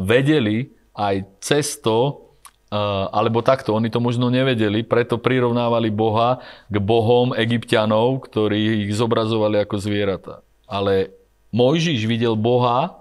vedeli, 0.01 0.73
aj 0.97 1.45
cesto 2.69 3.09
alebo 3.09 3.41
takto, 3.41 3.73
oni 3.73 3.89
to 3.89 3.97
možno 3.97 4.29
nevedeli, 4.29 4.85
preto 4.85 5.17
prirovnávali 5.17 5.89
Boha 5.89 6.37
k 6.69 6.77
bohom 6.77 7.33
egyptianov, 7.33 8.29
ktorí 8.29 8.85
ich 8.85 8.93
zobrazovali 8.93 9.65
ako 9.65 9.75
zvieratá. 9.81 10.45
Ale 10.69 11.09
Mojžiš 11.49 12.05
videl 12.05 12.37
Boha, 12.37 12.93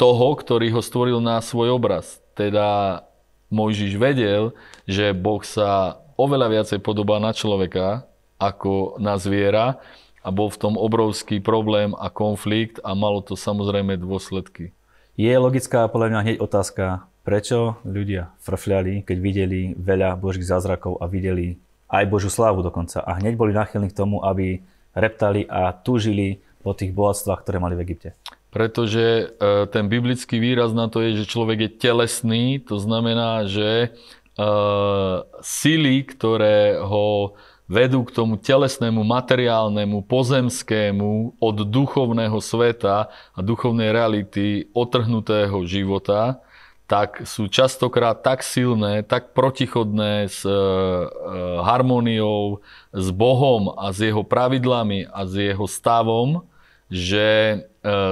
toho, 0.00 0.32
ktorý 0.34 0.72
ho 0.72 0.80
stvoril 0.80 1.20
na 1.20 1.38
svoj 1.44 1.76
obraz. 1.76 2.18
Teda 2.32 3.04
Mojžiš 3.52 4.00
vedel, 4.00 4.56
že 4.88 5.12
Boh 5.12 5.44
sa 5.44 6.00
oveľa 6.16 6.48
viacej 6.48 6.80
podobá 6.80 7.20
na 7.20 7.36
človeka 7.36 8.08
ako 8.40 8.96
na 8.96 9.20
zviera 9.20 9.78
a 10.24 10.28
bol 10.32 10.48
v 10.48 10.58
tom 10.58 10.74
obrovský 10.80 11.38
problém 11.38 11.92
a 11.94 12.08
konflikt 12.08 12.80
a 12.80 12.96
malo 12.96 13.20
to 13.20 13.36
samozrejme 13.36 14.00
dôsledky. 14.00 14.72
Je 15.14 15.30
logická 15.36 15.84
podľa 15.92 16.08
mňa 16.08 16.20
hneď 16.24 16.36
otázka, 16.40 17.11
Prečo 17.22 17.78
ľudia 17.86 18.34
frfľali, 18.42 19.06
keď 19.06 19.16
videli 19.22 19.60
veľa 19.78 20.18
Božích 20.18 20.42
zázrakov 20.42 20.98
a 20.98 21.06
videli 21.06 21.54
aj 21.86 22.10
Božiu 22.10 22.34
slávu 22.34 22.66
dokonca 22.66 22.98
a 22.98 23.14
hneď 23.22 23.38
boli 23.38 23.54
náchylní 23.54 23.94
k 23.94 23.98
tomu, 24.02 24.26
aby 24.26 24.58
reptali 24.90 25.46
a 25.46 25.70
túžili 25.70 26.42
po 26.66 26.74
tých 26.74 26.90
bohatstvách, 26.90 27.46
ktoré 27.46 27.62
mali 27.62 27.78
v 27.78 27.84
Egypte? 27.86 28.18
Pretože 28.50 29.06
e, 29.06 29.24
ten 29.70 29.86
biblický 29.86 30.42
výraz 30.42 30.74
na 30.74 30.90
to 30.90 30.98
je, 30.98 31.22
že 31.22 31.30
človek 31.30 31.58
je 31.62 31.70
telesný, 31.78 32.58
to 32.60 32.76
znamená, 32.76 33.48
že 33.48 33.96
uh, 34.36 35.24
sily, 35.40 36.04
ktoré 36.04 36.80
ho 36.80 37.36
vedú 37.70 38.04
k 38.04 38.12
tomu 38.12 38.36
telesnému, 38.36 39.00
materiálnemu, 39.00 40.04
pozemskému 40.04 41.40
od 41.40 41.56
duchovného 41.64 42.36
sveta 42.44 43.08
a 43.08 43.38
duchovnej 43.40 43.88
reality 43.96 44.68
otrhnutého 44.76 45.64
života, 45.64 46.44
tak 46.92 47.24
sú 47.24 47.48
častokrát 47.48 48.20
tak 48.20 48.44
silné, 48.44 49.00
tak 49.00 49.32
protichodné 49.32 50.28
s 50.28 50.44
e, 50.44 50.52
e, 50.52 50.56
harmóniou, 51.64 52.60
s 52.92 53.08
Bohom 53.08 53.72
a 53.80 53.96
s 53.96 54.04
jeho 54.04 54.20
pravidlami 54.20 55.08
a 55.08 55.24
s 55.24 55.32
jeho 55.32 55.64
stavom, 55.64 56.44
že 56.92 57.24
e, 57.24 57.56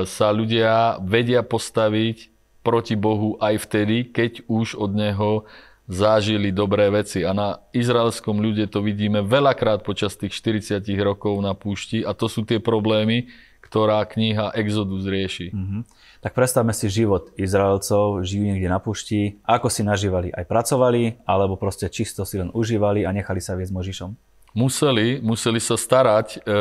sa 0.09 0.33
ľudia 0.33 0.97
vedia 1.05 1.45
postaviť 1.45 2.33
proti 2.65 2.97
Bohu 2.97 3.37
aj 3.37 3.69
vtedy, 3.69 4.09
keď 4.09 4.49
už 4.49 4.81
od 4.81 4.97
Neho 4.97 5.45
zažili 5.85 6.49
dobré 6.49 6.89
veci. 6.89 7.21
A 7.21 7.37
na 7.37 7.61
izraelskom 7.77 8.41
ľude 8.41 8.65
to 8.73 8.81
vidíme 8.81 9.21
veľakrát 9.21 9.85
počas 9.85 10.17
tých 10.17 10.33
40 10.33 10.81
rokov 11.05 11.37
na 11.45 11.53
púšti 11.53 12.01
a 12.01 12.17
to 12.17 12.33
sú 12.33 12.49
tie 12.49 12.57
problémy, 12.57 13.29
ktorá 13.71 14.03
kniha 14.03 14.50
Exodus 14.59 15.07
rieši. 15.07 15.55
Mm-hmm. 15.55 15.83
Tak 16.21 16.35
predstavme 16.35 16.75
si 16.75 16.91
život 16.91 17.31
Izraelcov, 17.39 18.27
žijú 18.27 18.50
niekde 18.50 18.67
na 18.67 18.83
pušti, 18.83 19.39
ako 19.47 19.71
si 19.71 19.87
nažívali, 19.87 20.35
aj 20.35 20.45
pracovali, 20.45 21.23
alebo 21.23 21.55
proste 21.55 21.87
čisto 21.87 22.27
si 22.27 22.37
len 22.37 22.50
užívali 22.50 23.07
a 23.07 23.15
nechali 23.15 23.39
sa 23.39 23.55
viesť 23.55 23.73
Možišom? 23.73 24.11
Museli, 24.50 25.23
museli 25.23 25.62
sa 25.62 25.79
starať, 25.79 26.43
e, 26.43 26.59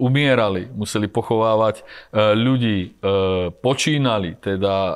umierali, 0.00 0.72
museli 0.72 1.04
pochovávať 1.04 1.84
e, 1.84 1.84
ľudí, 2.32 2.78
e, 2.80 2.88
počínali, 3.60 4.40
teda 4.40 4.72
e, 4.72 4.94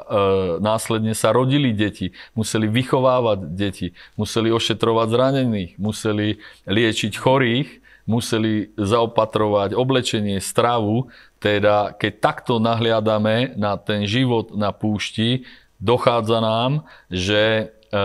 následne 0.64 1.12
sa 1.12 1.37
rodili 1.37 1.76
deti, 1.76 2.17
museli 2.33 2.64
vychovávať 2.64 3.45
deti, 3.45 3.93
museli 4.17 4.49
ošetrovať 4.49 5.07
zranených, 5.12 5.71
museli 5.76 6.40
liečiť 6.64 7.12
chorých, 7.12 7.69
museli 8.09 8.73
zaopatrovať 8.75 9.76
oblečenie, 9.76 10.40
stravu, 10.40 11.12
teda 11.40 11.97
keď 11.97 12.12
takto 12.20 12.61
nahliadame 12.61 13.56
na 13.56 13.80
ten 13.80 14.04
život 14.04 14.52
na 14.52 14.76
púšti, 14.76 15.49
dochádza 15.80 16.38
nám, 16.44 16.85
že 17.09 17.73
e, 17.90 17.97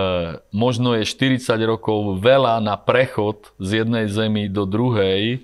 možno 0.56 0.96
je 0.96 1.04
40 1.04 1.44
rokov 1.68 2.24
veľa 2.24 2.64
na 2.64 2.80
prechod 2.80 3.52
z 3.60 3.84
jednej 3.84 4.08
zemi 4.08 4.48
do 4.48 4.64
druhej 4.64 5.22
e, 5.28 5.38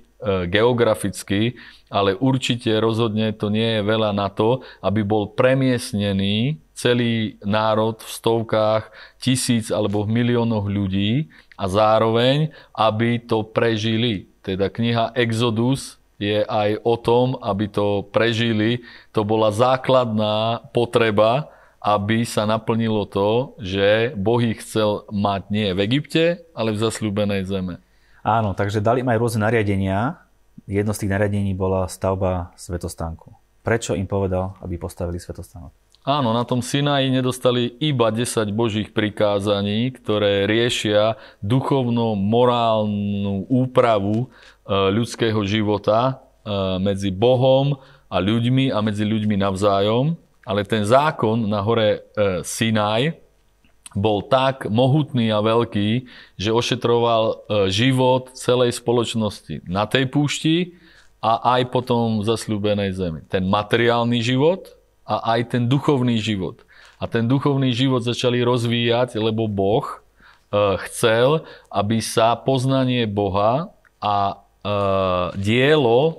geograficky, 0.48 1.60
ale 1.92 2.16
určite 2.16 2.72
rozhodne 2.80 3.36
to 3.36 3.52
nie 3.52 3.78
je 3.78 3.82
veľa 3.84 4.16
na 4.16 4.32
to, 4.32 4.64
aby 4.80 5.04
bol 5.04 5.36
premiesnený 5.36 6.64
celý 6.72 7.36
národ 7.44 8.00
v 8.00 8.10
stovkách 8.10 8.90
tisíc 9.20 9.68
alebo 9.68 10.08
v 10.08 10.24
miliónoch 10.24 10.66
ľudí 10.66 11.28
a 11.60 11.68
zároveň, 11.68 12.56
aby 12.72 13.20
to 13.20 13.44
prežili. 13.46 14.32
Teda 14.42 14.72
kniha 14.74 15.14
Exodus 15.14 16.01
je 16.22 16.46
aj 16.46 16.86
o 16.86 16.96
tom, 17.02 17.34
aby 17.42 17.66
to 17.66 18.06
prežili. 18.14 18.86
To 19.18 19.26
bola 19.26 19.50
základná 19.50 20.62
potreba, 20.70 21.50
aby 21.82 22.22
sa 22.22 22.46
naplnilo 22.46 23.10
to, 23.10 23.58
že 23.58 24.14
Boh 24.14 24.38
ich 24.38 24.62
chcel 24.62 25.10
mať 25.10 25.50
nie 25.50 25.74
v 25.74 25.90
Egypte, 25.90 26.46
ale 26.54 26.78
v 26.78 26.82
zasľúbenej 26.86 27.50
zeme. 27.50 27.82
Áno, 28.22 28.54
takže 28.54 28.86
dali 28.86 29.02
im 29.02 29.10
aj 29.10 29.18
rôzne 29.18 29.50
nariadenia. 29.50 30.22
Jedno 30.70 30.94
z 30.94 31.04
tých 31.04 31.14
nariadení 31.18 31.58
bola 31.58 31.90
stavba 31.90 32.54
svetostánku. 32.54 33.34
Prečo 33.66 33.98
im 33.98 34.06
povedal, 34.06 34.54
aby 34.62 34.78
postavili 34.78 35.18
svetostánok? 35.18 35.74
Áno, 36.02 36.34
na 36.34 36.42
tom 36.42 36.66
Sinaji 36.66 37.14
nedostali 37.14 37.78
iba 37.78 38.10
10 38.10 38.50
božích 38.58 38.90
prikázaní, 38.90 39.94
ktoré 39.94 40.50
riešia 40.50 41.14
duchovno-morálnu 41.46 43.46
úpravu 43.46 44.34
ľudského 44.70 45.42
života 45.48 46.00
e, 46.08 46.14
medzi 46.82 47.10
Bohom 47.10 47.80
a 48.12 48.18
ľuďmi 48.20 48.70
a 48.70 48.80
medzi 48.84 49.08
ľuďmi 49.08 49.36
navzájom, 49.40 50.18
ale 50.46 50.62
ten 50.66 50.86
zákon 50.86 51.48
na 51.50 51.62
hore 51.62 51.90
e, 51.90 52.00
Sinaj 52.46 53.18
bol 53.92 54.24
tak 54.24 54.72
mohutný 54.72 55.36
a 55.36 55.44
veľký, 55.44 56.08
že 56.40 56.56
ošetroval 56.56 57.44
život 57.68 58.32
celej 58.40 58.80
spoločnosti 58.80 59.68
na 59.68 59.84
tej 59.84 60.08
púšti 60.08 60.80
a 61.20 61.60
aj 61.60 61.76
potom 61.76 62.24
v 62.24 62.28
zasľúbenej 62.32 62.96
zemi. 62.96 63.20
Ten 63.28 63.52
materiálny 63.52 64.24
život, 64.24 64.80
a 65.12 65.36
aj 65.38 65.58
ten 65.58 65.64
duchovný 65.68 66.16
život. 66.22 66.64
A 67.02 67.10
ten 67.10 67.26
duchovný 67.26 67.74
život 67.74 68.06
začali 68.06 68.40
rozvíjať, 68.46 69.18
lebo 69.18 69.50
Boh 69.50 69.84
e, 69.84 69.96
chcel, 70.88 71.44
aby 71.68 72.00
sa 72.00 72.38
poznanie 72.38 73.10
Boha 73.10 73.74
a 73.98 74.41
e, 74.62 74.76
dielo, 75.38 76.02
e, 76.14 76.18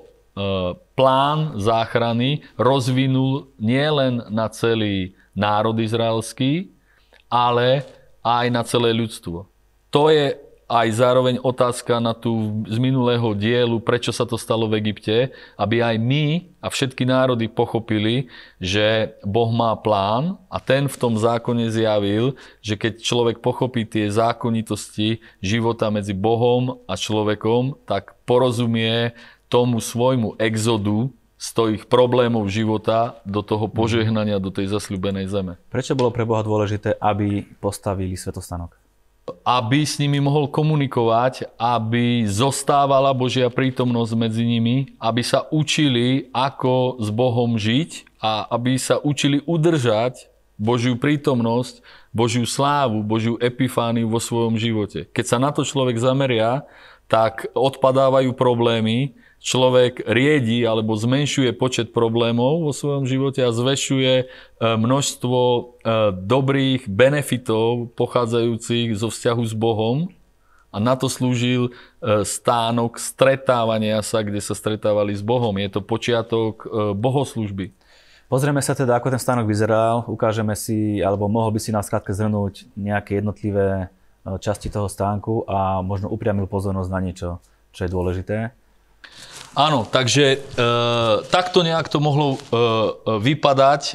plán 0.92 1.56
záchrany 1.56 2.44
rozvinul 2.58 3.48
nielen 3.56 4.26
na 4.28 4.50
celý 4.52 5.16
národ 5.32 5.74
izraelský, 5.80 6.68
ale 7.32 7.86
aj 8.20 8.46
na 8.52 8.62
celé 8.62 8.92
ľudstvo. 8.92 9.48
To 9.88 10.12
je 10.12 10.36
aj 10.72 10.88
zároveň 10.96 11.36
otázka 11.44 12.00
na 12.00 12.16
tú 12.16 12.64
z 12.64 12.80
minulého 12.80 13.36
dielu, 13.36 13.76
prečo 13.76 14.08
sa 14.08 14.24
to 14.24 14.40
stalo 14.40 14.64
v 14.72 14.80
Egypte, 14.80 15.28
aby 15.60 15.84
aj 15.84 16.00
my 16.00 16.48
a 16.64 16.72
všetky 16.72 17.04
národy 17.04 17.52
pochopili, 17.52 18.32
že 18.56 19.12
Boh 19.20 19.52
má 19.52 19.76
plán 19.76 20.40
a 20.48 20.56
ten 20.64 20.88
v 20.88 20.96
tom 20.96 21.20
zákone 21.20 21.68
zjavil, 21.68 22.40
že 22.64 22.80
keď 22.80 23.04
človek 23.04 23.44
pochopí 23.44 23.84
tie 23.84 24.08
zákonitosti 24.08 25.20
života 25.44 25.92
medzi 25.92 26.16
Bohom 26.16 26.80
a 26.88 26.96
človekom, 26.96 27.76
tak 27.84 28.16
porozumie 28.24 29.12
tomu 29.52 29.76
svojmu 29.84 30.40
exodu, 30.40 31.12
z 31.42 31.48
tých 31.58 31.90
problémov 31.90 32.46
života 32.46 33.18
do 33.26 33.42
toho 33.42 33.66
požehnania, 33.66 34.38
do 34.38 34.54
tej 34.54 34.70
zasľúbenej 34.70 35.26
zeme. 35.26 35.58
Prečo 35.74 35.98
bolo 35.98 36.14
pre 36.14 36.22
Boha 36.22 36.46
dôležité, 36.46 36.94
aby 37.02 37.42
postavili 37.58 38.14
svetostanok? 38.14 38.81
Aby 39.46 39.86
s 39.86 40.02
nimi 40.02 40.18
mohol 40.18 40.50
komunikovať, 40.50 41.46
aby 41.54 42.26
zostávala 42.26 43.14
Božia 43.14 43.46
prítomnosť 43.46 44.12
medzi 44.18 44.42
nimi, 44.42 44.98
aby 44.98 45.22
sa 45.22 45.46
učili, 45.54 46.26
ako 46.34 46.98
s 46.98 47.08
Bohom 47.14 47.54
žiť 47.54 48.18
a 48.18 48.50
aby 48.50 48.74
sa 48.78 48.98
učili 48.98 49.38
udržať 49.46 50.26
Božiu 50.58 50.98
prítomnosť, 50.98 51.82
Božiu 52.10 52.44
slávu, 52.44 53.02
Božiu 53.02 53.38
epifániu 53.38 54.10
vo 54.10 54.18
svojom 54.18 54.58
živote. 54.58 55.08
Keď 55.10 55.24
sa 55.26 55.38
na 55.38 55.50
to 55.54 55.62
človek 55.66 55.96
zameria, 55.96 56.66
tak 57.06 57.50
odpadávajú 57.54 58.34
problémy, 58.34 59.14
človek 59.42 60.06
riedi 60.06 60.62
alebo 60.62 60.94
zmenšuje 60.94 61.50
počet 61.58 61.90
problémov 61.90 62.62
vo 62.62 62.70
svojom 62.70 63.10
živote 63.10 63.42
a 63.42 63.50
zväčšuje 63.50 64.14
e, 64.22 64.24
množstvo 64.62 65.38
e, 65.42 65.62
dobrých 66.14 66.86
benefitov 66.86 67.90
pochádzajúcich 67.98 68.94
zo 68.94 69.10
vzťahu 69.10 69.42
s 69.42 69.54
Bohom. 69.58 70.14
A 70.72 70.80
na 70.80 70.94
to 70.94 71.10
slúžil 71.10 71.68
e, 71.68 71.70
stánok 72.22 73.02
stretávania 73.02 73.98
sa, 74.06 74.22
kde 74.22 74.38
sa 74.38 74.54
stretávali 74.54 75.12
s 75.12 75.20
Bohom. 75.26 75.52
Je 75.58 75.68
to 75.68 75.82
počiatok 75.82 76.64
bohoslužby. 76.94 77.74
Pozrieme 78.30 78.64
sa 78.64 78.72
teda, 78.72 78.96
ako 78.96 79.12
ten 79.12 79.20
stánok 79.20 79.44
vyzeral, 79.44 80.08
ukážeme 80.08 80.56
si, 80.56 81.02
alebo 81.04 81.28
mohol 81.28 81.52
by 81.52 81.60
si 81.60 81.68
nás 81.68 81.90
krátke 81.90 82.16
zhrnúť 82.16 82.64
nejaké 82.78 83.20
jednotlivé 83.20 83.92
časti 84.40 84.72
toho 84.72 84.88
stánku 84.88 85.44
a 85.44 85.84
možno 85.84 86.08
upriamil 86.08 86.48
pozornosť 86.48 86.88
na 86.88 87.00
niečo, 87.04 87.28
čo 87.76 87.84
je 87.84 87.92
dôležité. 87.92 88.56
Áno, 89.52 89.84
takže 89.84 90.24
e, 90.32 90.38
takto 91.28 91.60
nejak 91.60 91.92
to 91.92 92.00
mohlo 92.00 92.36
e, 92.36 92.38
vypadať, 93.20 93.82
e, 93.84 93.94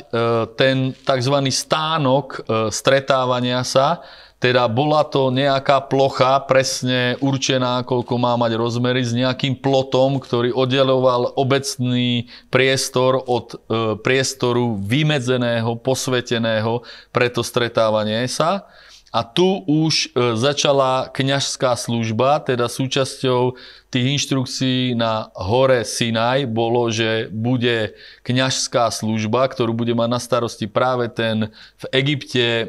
ten 0.53 0.93
tzv. 0.93 1.35
stánok 1.49 2.25
e, 2.29 2.39
stretávania 2.69 3.65
sa, 3.65 4.05
teda 4.37 4.69
bola 4.69 5.01
to 5.01 5.33
nejaká 5.33 5.89
plocha 5.89 6.37
presne 6.45 7.17
určená, 7.25 7.81
koľko 7.81 8.21
má 8.21 8.37
mať 8.37 8.53
rozmery, 8.53 9.01
s 9.01 9.17
nejakým 9.17 9.57
plotom, 9.57 10.21
ktorý 10.21 10.53
oddeloval 10.53 11.33
obecný 11.33 12.29
priestor 12.53 13.17
od 13.25 13.57
e, 13.57 13.97
priestoru 13.97 14.77
vymedzeného, 14.77 15.73
posveteného 15.81 16.85
pre 17.09 17.33
to 17.33 17.41
stretávanie 17.41 18.29
sa. 18.29 18.69
A 19.17 19.25
tu 19.25 19.65
už 19.65 20.13
e, 20.13 20.37
začala 20.37 21.09
kňažská 21.09 21.73
služba, 21.73 22.37
teda 22.37 22.69
súčasťou 22.69 23.57
tých 23.89 24.05
inštrukcií 24.13 24.93
na 24.93 25.33
hore 25.33 25.81
Sinaj 25.81 26.45
bolo, 26.45 26.85
že 26.93 27.25
bude 27.33 27.97
kňažská 28.21 28.93
služba, 28.93 29.49
ktorú 29.49 29.73
bude 29.73 29.97
mať 29.97 30.09
na 30.13 30.21
starosti 30.21 30.69
práve 30.69 31.09
ten 31.09 31.49
v 31.81 31.85
Egypte 31.97 32.45
e, 32.45 32.65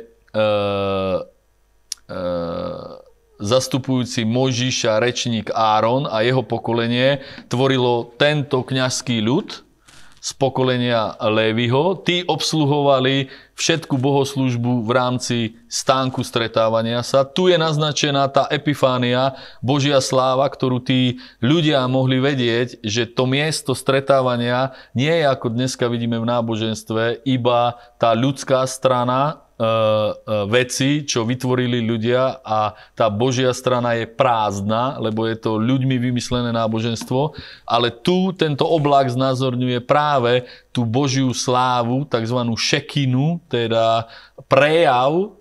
e, 2.08 2.22
zastupujúci 3.44 4.24
Mojžiša 4.24 5.04
rečník 5.04 5.52
Áron 5.52 6.08
a 6.08 6.24
jeho 6.24 6.40
pokolenie 6.40 7.20
tvorilo 7.52 8.08
tento 8.16 8.64
kňažský 8.64 9.20
ľud, 9.20 9.68
z 10.18 10.30
pokolenia 10.34 11.14
Lévyho. 11.22 12.02
Tí 12.02 12.26
obsluhovali 12.26 13.30
všetku 13.58 13.98
bohoslužbu 13.98 14.86
v 14.86 14.90
rámci 14.94 15.36
stánku 15.66 16.22
stretávania 16.22 17.02
sa. 17.02 17.26
Tu 17.26 17.50
je 17.50 17.58
naznačená 17.58 18.30
tá 18.30 18.46
epifánia, 18.54 19.34
Božia 19.58 19.98
sláva, 19.98 20.46
ktorú 20.46 20.78
tí 20.78 21.18
ľudia 21.42 21.82
mohli 21.90 22.22
vedieť, 22.22 22.78
že 22.86 23.10
to 23.10 23.26
miesto 23.26 23.74
stretávania 23.74 24.78
nie 24.94 25.10
je 25.10 25.26
ako 25.26 25.50
dneska 25.50 25.90
vidíme 25.90 26.22
v 26.22 26.30
náboženstve, 26.30 27.26
iba 27.26 27.74
tá 27.98 28.14
ľudská 28.14 28.62
strana, 28.70 29.42
veci, 30.46 31.02
čo 31.02 31.26
vytvorili 31.26 31.82
ľudia 31.82 32.46
a 32.46 32.78
tá 32.94 33.10
Božia 33.10 33.50
strana 33.50 33.98
je 33.98 34.06
prázdna, 34.06 35.02
lebo 35.02 35.26
je 35.26 35.34
to 35.34 35.58
ľuďmi 35.58 35.98
vymyslené 35.98 36.54
náboženstvo, 36.54 37.34
ale 37.66 37.90
tu 37.90 38.30
tento 38.38 38.62
oblak 38.62 39.10
znázorňuje 39.10 39.82
práve 39.82 40.46
tú 40.70 40.86
Božiu 40.86 41.34
slávu, 41.34 42.06
tzv. 42.06 42.38
šekinu, 42.54 43.42
teda 43.50 44.06
prejav, 44.46 45.34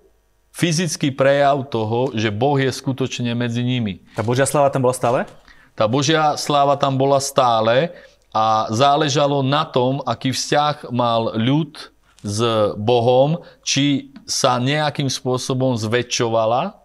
fyzický 0.50 1.14
prejav 1.14 1.70
toho, 1.70 2.10
že 2.18 2.34
Boh 2.34 2.58
je 2.58 2.74
skutočne 2.74 3.30
medzi 3.38 3.62
nimi. 3.62 4.02
Tá 4.18 4.26
Božia 4.26 4.50
sláva 4.50 4.74
tam 4.74 4.82
bola 4.82 4.98
stále? 4.98 5.30
Tá 5.78 5.86
Božia 5.86 6.34
sláva 6.34 6.74
tam 6.74 6.98
bola 6.98 7.22
stále 7.22 7.94
a 8.34 8.66
záležalo 8.74 9.46
na 9.46 9.62
tom, 9.62 10.02
aký 10.02 10.34
vzťah 10.34 10.90
mal 10.90 11.38
ľud 11.38 11.94
s 12.22 12.38
Bohom, 12.74 13.42
či 13.62 14.10
sa 14.26 14.58
nejakým 14.58 15.06
spôsobom 15.06 15.78
zväčšovala 15.78 16.78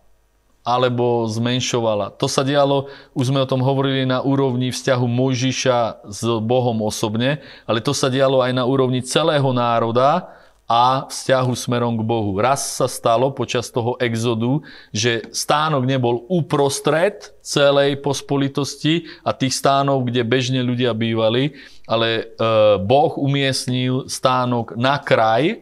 alebo 0.63 1.28
zmenšovala. 1.28 2.15
To 2.24 2.32
sa 2.32 2.39
dialo, 2.48 2.88
už 3.12 3.36
sme 3.36 3.43
o 3.43 3.50
tom 3.50 3.60
hovorili 3.60 4.08
na 4.08 4.24
úrovni 4.24 4.72
vzťahu 4.72 5.04
Mojžiša 5.04 6.08
s 6.08 6.24
Bohom 6.39 6.80
osobne, 6.88 7.43
ale 7.67 7.84
to 7.84 7.91
sa 7.91 8.08
dialo 8.08 8.39
aj 8.39 8.56
na 8.56 8.63
úrovni 8.63 9.04
celého 9.04 9.52
národa, 9.52 10.32
a 10.74 11.06
vzťahu 11.06 11.54
smerom 11.54 12.02
k 12.02 12.04
Bohu. 12.04 12.34
Raz 12.42 12.82
sa 12.82 12.90
stalo 12.90 13.30
počas 13.30 13.70
toho 13.70 13.94
exodu, 14.02 14.58
že 14.90 15.30
stánok 15.30 15.86
nebol 15.86 16.26
uprostred 16.26 17.30
celej 17.46 18.02
pospolitosti 18.02 19.06
a 19.22 19.38
tých 19.38 19.54
stánov, 19.54 20.10
kde 20.10 20.26
bežne 20.26 20.66
ľudia 20.66 20.98
bývali, 20.98 21.54
ale 21.86 22.10
e, 22.10 22.24
Boh 22.82 23.14
umiestnil 23.22 24.10
stánok 24.10 24.74
na 24.74 24.98
kraj 24.98 25.46
e, 25.54 25.58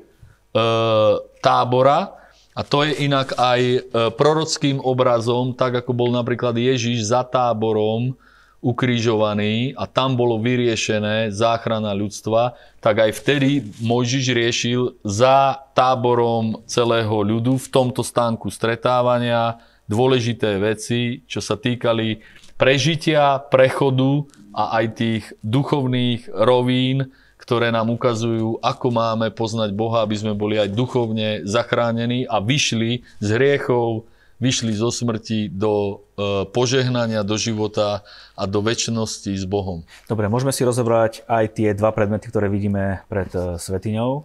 tábora 1.43 2.15
a 2.55 2.61
to 2.63 2.87
je 2.87 3.03
inak 3.03 3.35
aj 3.35 3.59
e, 3.59 3.79
prorockým 4.15 4.79
obrazom, 4.79 5.51
tak 5.51 5.83
ako 5.83 5.91
bol 5.91 6.07
napríklad 6.15 6.55
Ježiš 6.55 7.11
za 7.11 7.27
táborom, 7.27 8.15
ukrižovaný 8.61 9.73
a 9.73 9.89
tam 9.89 10.13
bolo 10.13 10.37
vyriešené 10.37 11.33
záchrana 11.33 11.97
ľudstva, 11.97 12.53
tak 12.77 13.09
aj 13.09 13.11
vtedy 13.17 13.65
Mojžiš 13.81 14.25
riešil 14.31 14.81
za 15.01 15.65
táborom 15.73 16.61
celého 16.69 17.11
ľudu 17.11 17.57
v 17.57 17.67
tomto 17.73 18.05
stánku 18.05 18.53
stretávania 18.53 19.57
dôležité 19.89 20.61
veci, 20.61 21.25
čo 21.25 21.41
sa 21.41 21.57
týkali 21.57 22.21
prežitia, 22.55 23.41
prechodu 23.41 24.29
a 24.53 24.79
aj 24.79 24.85
tých 24.95 25.23
duchovných 25.41 26.29
rovín, 26.31 27.09
ktoré 27.41 27.73
nám 27.73 27.89
ukazujú, 27.89 28.61
ako 28.61 28.87
máme 28.93 29.33
poznať 29.33 29.73
Boha, 29.73 30.05
aby 30.05 30.13
sme 30.13 30.37
boli 30.37 30.61
aj 30.61 30.69
duchovne 30.77 31.41
zachránení 31.43 32.29
a 32.29 32.37
vyšli 32.37 33.01
z 33.17 33.27
hriechov, 33.33 34.05
vyšli 34.41 34.73
zo 34.73 34.89
smrti 34.89 35.53
do 35.53 35.71
e, 36.17 36.49
požehnania, 36.49 37.21
do 37.21 37.37
života 37.37 38.01
a 38.33 38.43
do 38.49 38.59
väčšnosti 38.65 39.37
s 39.37 39.45
Bohom. 39.45 39.85
Dobre, 40.09 40.25
môžeme 40.27 40.49
si 40.49 40.65
rozobrať 40.65 41.23
aj 41.29 41.45
tie 41.61 41.69
dva 41.77 41.93
predmety, 41.93 42.27
ktoré 42.33 42.49
vidíme 42.49 43.05
pred 43.05 43.29
e, 43.37 43.61
svetiňou. 43.61 44.11
E, 44.17 44.21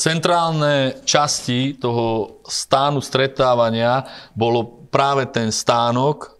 centrálne 0.00 1.04
časti 1.04 1.76
toho 1.76 2.40
stánu 2.48 3.04
stretávania 3.04 4.08
bolo 4.32 4.88
práve 4.88 5.28
ten 5.28 5.52
stánok, 5.52 6.37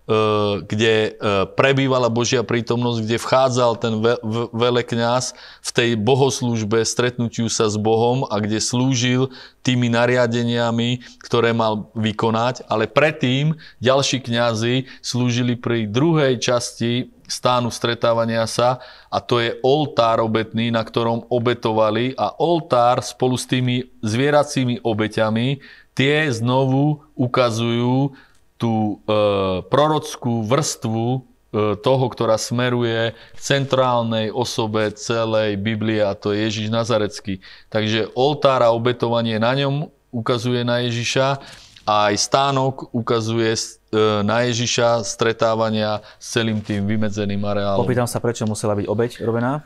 kde 0.64 0.94
e, 1.04 1.10
prebývala 1.52 2.08
Božia 2.08 2.40
prítomnosť, 2.40 2.98
kde 3.04 3.16
vchádzal 3.20 3.72
ten 3.76 4.00
veľkňaz 4.56 5.24
v 5.60 5.70
tej 5.70 5.90
bohoslužbe, 6.00 6.80
stretnutiu 6.88 7.52
sa 7.52 7.68
s 7.68 7.76
Bohom 7.76 8.24
a 8.24 8.40
kde 8.40 8.56
slúžil 8.56 9.28
tými 9.60 9.92
nariadeniami, 9.92 11.04
ktoré 11.20 11.52
mal 11.52 11.92
vykonať. 11.92 12.64
Ale 12.72 12.88
predtým 12.88 13.60
ďalší 13.84 14.24
kňazi 14.24 14.88
slúžili 15.04 15.60
pri 15.60 15.84
druhej 15.84 16.40
časti 16.40 17.12
stánu 17.28 17.68
stretávania 17.68 18.48
sa 18.48 18.80
a 19.12 19.20
to 19.20 19.44
je 19.44 19.60
oltár 19.60 20.24
obetný, 20.24 20.72
na 20.72 20.80
ktorom 20.80 21.28
obetovali 21.28 22.16
a 22.16 22.32
oltár 22.40 23.04
spolu 23.04 23.36
s 23.36 23.44
tými 23.44 23.92
zvieracími 24.00 24.80
obeťami 24.80 25.60
tie 25.92 26.30
znovu 26.32 27.04
ukazujú 27.18 28.16
tú 28.58 29.00
e, 29.06 29.14
prorockú 29.70 30.42
vrstvu 30.44 31.04
e, 31.14 31.18
toho, 31.78 32.04
ktorá 32.10 32.34
smeruje 32.36 33.14
k 33.14 33.38
centrálnej 33.38 34.34
osobe 34.34 34.90
celej 34.98 35.56
Biblie 35.62 36.02
a 36.02 36.18
to 36.18 36.34
je 36.34 36.44
Ježiš 36.50 36.68
Nazarecký. 36.68 37.38
Takže 37.70 38.10
oltár 38.18 38.60
a 38.66 38.74
obetovanie 38.74 39.38
na 39.38 39.54
ňom 39.54 39.88
ukazuje 40.10 40.66
na 40.66 40.82
Ježiša 40.82 41.38
a 41.88 42.12
aj 42.12 42.14
stánok 42.20 42.92
ukazuje 42.92 43.54
e, 43.54 43.60
na 44.26 44.44
Ježiša 44.44 45.06
stretávania 45.06 46.04
s 46.20 46.36
celým 46.36 46.60
tým 46.60 46.84
vymedzeným 46.84 47.40
areálom. 47.46 47.86
Opýtam 47.86 48.10
sa, 48.10 48.20
prečo 48.20 48.44
musela 48.44 48.76
byť 48.76 48.86
obeď 48.90 49.10
robená? 49.24 49.64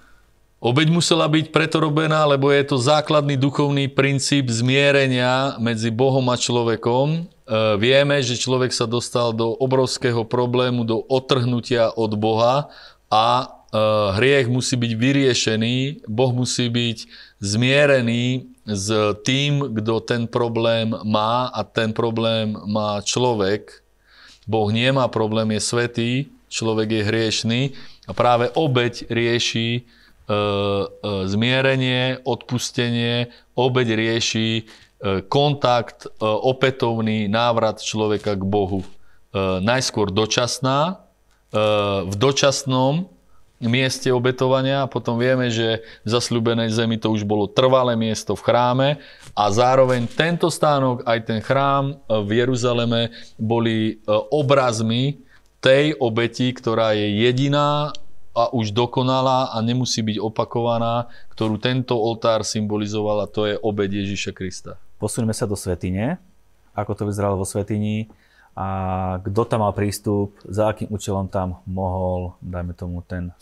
Obeď 0.63 0.95
musela 0.95 1.27
byť 1.27 1.51
preto 1.51 1.83
robená, 1.83 2.23
lebo 2.23 2.47
je 2.55 2.63
to 2.63 2.79
základný 2.79 3.35
duchovný 3.35 3.91
princíp 3.91 4.47
zmierenia 4.47 5.59
medzi 5.59 5.91
Bohom 5.91 6.23
a 6.31 6.39
človekom. 6.39 7.27
E, 7.53 7.77
vieme, 7.77 8.25
že 8.25 8.41
človek 8.41 8.73
sa 8.73 8.89
dostal 8.89 9.37
do 9.37 9.53
obrovského 9.61 10.25
problému, 10.25 10.89
do 10.89 11.05
otrhnutia 11.05 11.93
od 11.93 12.17
Boha 12.17 12.73
a 13.13 13.27
e, 13.45 13.47
hriech 14.17 14.49
musí 14.49 14.81
byť 14.81 14.93
vyriešený, 14.97 15.77
Boh 16.09 16.33
musí 16.33 16.73
byť 16.73 16.99
zmierený 17.45 18.49
s 18.65 18.89
tým, 19.29 19.69
kto 19.69 20.01
ten 20.01 20.25
problém 20.25 20.97
má 21.05 21.53
a 21.53 21.61
ten 21.61 21.93
problém 21.93 22.57
má 22.65 23.05
človek. 23.05 23.85
Boh 24.49 24.73
nemá 24.73 25.13
problém, 25.13 25.53
je 25.53 25.61
svetý, 25.61 26.13
človek 26.49 26.89
je 26.89 27.03
hriešný 27.05 27.63
a 28.09 28.17
práve 28.17 28.49
obeď 28.57 29.13
rieši 29.13 29.69
e, 29.77 29.81
e, 29.85 30.45
zmierenie, 31.29 32.25
odpustenie, 32.25 33.29
obeď 33.53 33.89
rieši 33.93 34.65
kontakt, 35.27 36.07
e, 36.07 36.09
opätovný 36.23 37.27
návrat 37.27 37.83
človeka 37.83 38.39
k 38.39 38.45
Bohu. 38.47 38.87
E, 38.87 38.89
najskôr 39.65 40.13
dočasná, 40.13 41.03
e, 41.51 41.65
v 42.07 42.15
dočasnom 42.15 43.09
mieste 43.63 44.11
obetovania 44.11 44.91
potom 44.91 45.19
vieme, 45.19 45.47
že 45.47 45.87
v 46.03 46.09
zasľúbenej 46.11 46.71
zemi 46.75 46.99
to 46.99 47.15
už 47.15 47.23
bolo 47.23 47.47
trvalé 47.47 47.95
miesto 47.95 48.35
v 48.35 48.43
chráme 48.43 48.89
a 49.39 49.45
zároveň 49.49 50.11
tento 50.11 50.51
stánok, 50.51 51.07
aj 51.07 51.19
ten 51.23 51.39
chrám 51.39 51.97
v 52.11 52.31
Jeruzaleme 52.43 53.15
boli 53.39 53.97
e, 53.97 54.11
obrazmi 54.35 55.23
tej 55.63 55.95
obeti, 56.03 56.51
ktorá 56.51 56.93
je 56.99 57.23
jediná 57.23 57.95
a 58.33 58.49
už 58.51 58.73
dokonalá 58.73 59.53
a 59.55 59.61
nemusí 59.61 60.01
byť 60.01 60.19
opakovaná, 60.19 61.07
ktorú 61.37 61.61
tento 61.61 61.95
oltár 61.95 62.43
symbolizoval 62.43 63.23
a 63.23 63.31
to 63.31 63.47
je 63.47 63.55
obed 63.61 63.93
Ježíša 63.93 64.33
Krista. 64.35 64.81
Posunieme 65.03 65.35
sa 65.35 65.51
do 65.51 65.59
svetine, 65.59 66.23
ako 66.79 66.95
to 66.95 67.03
vyzeralo 67.11 67.35
vo 67.35 67.43
svetini 67.43 68.07
a 68.55 68.69
kto 69.19 69.43
tam 69.51 69.67
mal 69.67 69.75
prístup, 69.75 70.39
za 70.47 70.71
akým 70.71 70.87
účelom 70.95 71.27
tam 71.27 71.59
mohol, 71.67 72.39
dajme 72.39 72.71
tomu, 72.79 73.03
ten 73.03 73.35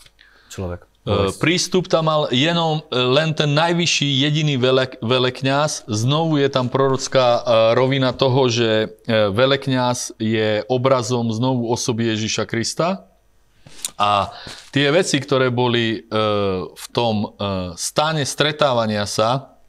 človek. 0.49 0.89
E, 1.01 1.33
prístup 1.37 1.85
tam 1.85 2.09
mal 2.09 2.21
jenom 2.29 2.79
e, 2.79 2.97
len 2.97 3.33
ten 3.33 3.51
najvyšší 3.53 4.09
jediný 4.21 4.55
velek, 4.61 5.01
velekňaz. 5.01 5.89
Znovu 5.89 6.37
je 6.41 6.49
tam 6.49 6.69
prorocká 6.69 7.27
e, 7.37 7.41
rovina 7.73 8.13
toho, 8.13 8.49
že 8.49 9.01
velekňaz 9.09 10.17
je 10.21 10.65
obrazom 10.65 11.29
znovu 11.29 11.69
osoby 11.69 12.13
Ježíša 12.13 12.45
Krista. 12.45 13.05
A 14.01 14.33
tie 14.73 14.89
veci, 14.89 15.21
ktoré 15.21 15.53
boli 15.53 16.09
v 16.73 16.85
tom 16.89 17.37
stane 17.77 18.25
stretávania 18.25 19.05
sa, 19.05 19.60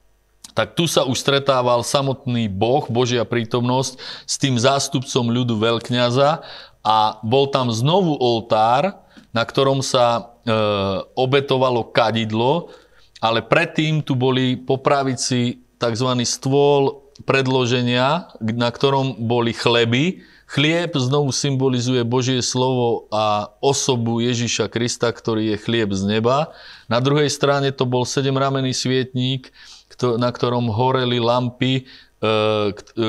tak 0.52 0.76
tu 0.76 0.84
sa 0.84 1.08
už 1.08 1.16
stretával 1.16 1.80
samotný 1.80 2.48
Boh, 2.48 2.84
Božia 2.88 3.24
prítomnosť 3.24 3.96
s 4.28 4.34
tým 4.36 4.56
zástupcom 4.60 5.32
ľudu 5.32 5.56
veľkňaza 5.56 6.44
a 6.84 6.98
bol 7.24 7.48
tam 7.48 7.72
znovu 7.72 8.16
oltár, 8.20 9.00
na 9.32 9.42
ktorom 9.48 9.80
sa 9.80 10.18
e, 10.18 10.22
obetovalo 11.16 11.88
kadidlo, 11.88 12.68
ale 13.22 13.40
predtým 13.40 14.04
tu 14.04 14.12
boli 14.18 14.58
po 14.58 14.76
pravici 14.76 15.62
tzv. 15.80 16.10
stôl 16.26 17.02
predloženia, 17.24 18.28
na 18.40 18.68
ktorom 18.68 19.16
boli 19.18 19.54
chleby. 19.54 20.20
Chlieb 20.52 20.92
znovu 21.00 21.32
symbolizuje 21.32 22.04
Božie 22.04 22.44
slovo 22.44 23.08
a 23.08 23.48
osobu 23.64 24.20
Ježíša 24.20 24.68
Krista, 24.68 25.08
ktorý 25.08 25.56
je 25.56 25.62
chlieb 25.64 25.96
z 25.96 26.04
neba. 26.04 26.52
Na 26.92 27.00
druhej 27.00 27.32
strane 27.32 27.72
to 27.72 27.88
bol 27.88 28.04
sedemramený 28.04 28.76
svietník, 28.76 29.48
na 30.18 30.30
ktorom 30.34 30.68
horeli 30.68 31.22
lampy, 31.22 31.82
e, 31.82 31.82
e, 31.82 33.08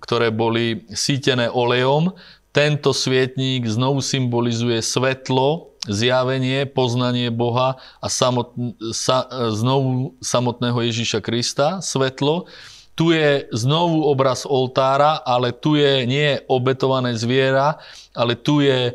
ktoré 0.00 0.28
boli 0.32 0.84
sítené 0.92 1.48
olejom. 1.48 2.12
Tento 2.52 2.96
svietník 2.96 3.68
znovu 3.68 4.00
symbolizuje 4.00 4.80
svetlo, 4.80 5.76
zjavenie, 5.86 6.66
poznanie 6.66 7.30
Boha 7.30 7.78
a 8.00 8.06
samot, 8.08 8.52
sa, 8.90 9.28
znovu 9.52 10.16
samotného 10.18 10.80
Ježíša 10.82 11.20
Krista, 11.22 11.78
svetlo. 11.84 12.48
Tu 12.96 13.12
je 13.12 13.44
znovu 13.52 14.08
obraz 14.08 14.48
oltára, 14.48 15.20
ale 15.20 15.52
tu 15.52 15.76
je 15.76 16.08
nie 16.08 16.40
obetované 16.48 17.12
zviera, 17.12 17.76
ale 18.16 18.32
tu 18.40 18.64
je 18.64 18.88
e, 18.88 18.92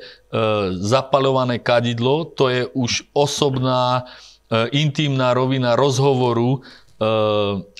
zapalované 0.82 1.62
kadidlo. 1.62 2.34
To 2.34 2.50
je 2.50 2.65
už 2.74 3.06
osobná, 3.13 4.02
e, 4.02 4.31
intimná 4.72 5.32
rovina 5.32 5.80
rozhovoru 5.80 6.60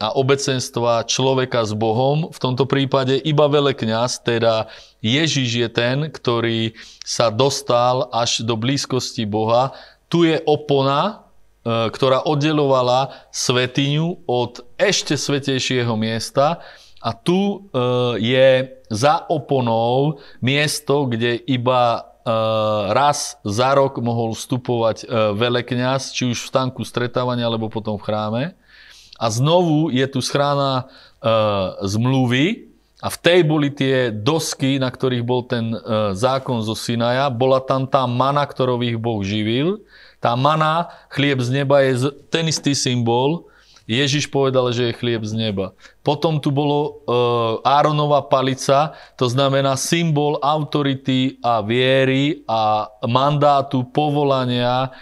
a 0.02 0.08
obecenstva 0.18 1.06
človeka 1.06 1.62
s 1.62 1.78
Bohom. 1.78 2.34
V 2.34 2.40
tomto 2.42 2.66
prípade 2.66 3.22
iba 3.22 3.46
veľkňaz, 3.46 4.26
teda 4.26 4.66
Ježiš 5.06 5.50
je 5.62 5.70
ten, 5.70 6.10
ktorý 6.10 6.74
sa 7.06 7.30
dostal 7.30 8.10
až 8.10 8.42
do 8.42 8.58
blízkosti 8.58 9.30
Boha. 9.30 9.78
Tu 10.10 10.34
je 10.34 10.42
opona, 10.50 11.22
e, 11.62 11.94
ktorá 11.94 12.26
oddelovala 12.26 13.30
svetiňu 13.30 14.26
od 14.26 14.66
ešte 14.82 15.14
svetejšieho 15.14 15.94
miesta 15.94 16.66
a 17.02 17.14
tu 17.14 17.70
je 18.22 18.50
za 18.94 19.26
oponou 19.26 20.22
miesto, 20.38 21.10
kde 21.10 21.42
iba 21.50 22.11
raz 22.92 23.38
za 23.42 23.70
rok 23.74 23.98
mohol 23.98 24.38
vstupovať 24.38 25.10
veľkňaz, 25.36 26.14
či 26.14 26.30
už 26.30 26.38
v 26.38 26.50
stánku 26.52 26.82
stretávania, 26.86 27.50
alebo 27.50 27.72
potom 27.72 27.98
v 27.98 28.06
chráme. 28.06 28.44
A 29.22 29.26
znovu 29.30 29.94
je 29.94 30.06
tu 30.10 30.18
schrána 30.18 30.90
e, 31.22 31.30
zmluvy 31.86 32.74
a 33.02 33.10
v 33.10 33.18
tej 33.22 33.40
boli 33.46 33.70
tie 33.74 34.10
dosky, 34.14 34.78
na 34.78 34.90
ktorých 34.90 35.26
bol 35.26 35.46
ten 35.46 35.74
zákon 36.14 36.62
zo 36.62 36.78
Sinaja. 36.78 37.34
Bola 37.34 37.58
tam 37.58 37.90
tá 37.90 38.06
mana, 38.06 38.46
ktorou 38.46 38.82
ich 38.86 38.98
Boh 38.98 39.22
živil. 39.26 39.82
Tá 40.22 40.38
mana, 40.38 40.94
chlieb 41.10 41.42
z 41.42 41.50
neba, 41.50 41.82
je 41.82 42.14
ten 42.30 42.46
istý 42.46 42.78
symbol. 42.78 43.50
Ježiš 43.92 44.32
povedal, 44.32 44.72
že 44.72 44.88
je 44.88 44.98
chlieb 44.98 45.20
z 45.28 45.36
neba. 45.36 45.76
Potom 46.00 46.40
tu 46.40 46.48
bolo 46.48 46.80
e, 46.80 46.90
Áronova 47.68 48.24
palica, 48.24 48.96
to 49.20 49.28
znamená 49.28 49.76
symbol 49.76 50.40
autority 50.40 51.36
a 51.44 51.60
viery 51.60 52.48
a 52.48 52.88
mandátu, 53.04 53.84
povolania, 53.92 54.96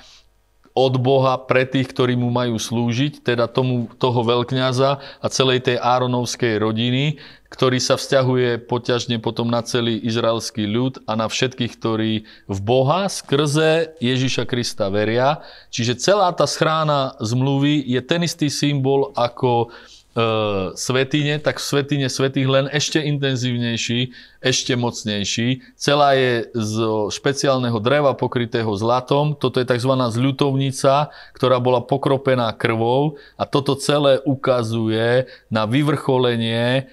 od 0.80 0.96
Boha 0.96 1.36
pre 1.36 1.68
tých, 1.68 1.92
ktorí 1.92 2.16
mu 2.16 2.32
majú 2.32 2.56
slúžiť, 2.56 3.20
teda 3.20 3.52
tomu, 3.52 3.92
toho 4.00 4.24
veľkňaza 4.24 5.20
a 5.20 5.28
celej 5.28 5.68
tej 5.68 5.76
Áronovskej 5.76 6.56
rodiny, 6.64 7.20
ktorý 7.52 7.84
sa 7.84 8.00
vzťahuje 8.00 8.64
poťažne 8.70 9.20
potom 9.20 9.52
na 9.52 9.60
celý 9.60 10.00
izraelský 10.00 10.64
ľud 10.64 11.04
a 11.04 11.20
na 11.20 11.28
všetkých, 11.28 11.74
ktorí 11.76 12.24
v 12.48 12.60
Boha 12.64 13.12
skrze 13.12 14.00
Ježiša 14.00 14.48
Krista 14.48 14.88
veria. 14.88 15.44
Čiže 15.68 16.00
celá 16.00 16.32
tá 16.32 16.48
schrána 16.48 17.20
zmluvy 17.20 17.84
je 17.84 18.00
ten 18.00 18.24
istý 18.24 18.48
symbol 18.48 19.12
ako 19.20 19.74
E, 20.10 20.26
svetine, 20.74 21.38
tak 21.38 21.62
v 21.62 21.70
svetine 21.70 22.08
svetých 22.10 22.50
len 22.50 22.66
ešte 22.74 22.98
intenzívnejší, 22.98 24.10
ešte 24.42 24.74
mocnejší. 24.74 25.62
Celá 25.78 26.18
je 26.18 26.50
z 26.50 26.76
špeciálneho 27.14 27.78
dreva 27.78 28.18
pokrytého 28.18 28.74
zlatom. 28.74 29.38
Toto 29.38 29.62
je 29.62 29.70
tzv. 29.70 29.94
zľutovnica, 29.94 31.14
ktorá 31.38 31.62
bola 31.62 31.86
pokropená 31.86 32.50
krvou 32.58 33.22
a 33.38 33.46
toto 33.46 33.78
celé 33.78 34.18
ukazuje 34.26 35.30
na 35.54 35.70
vyvrcholenie 35.70 36.66
e, 36.74 36.84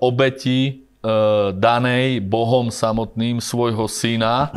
obeti 0.00 0.60
e, 0.64 0.72
danej 1.52 2.24
Bohom 2.24 2.72
samotným 2.72 3.44
svojho 3.44 3.84
syna 3.84 4.48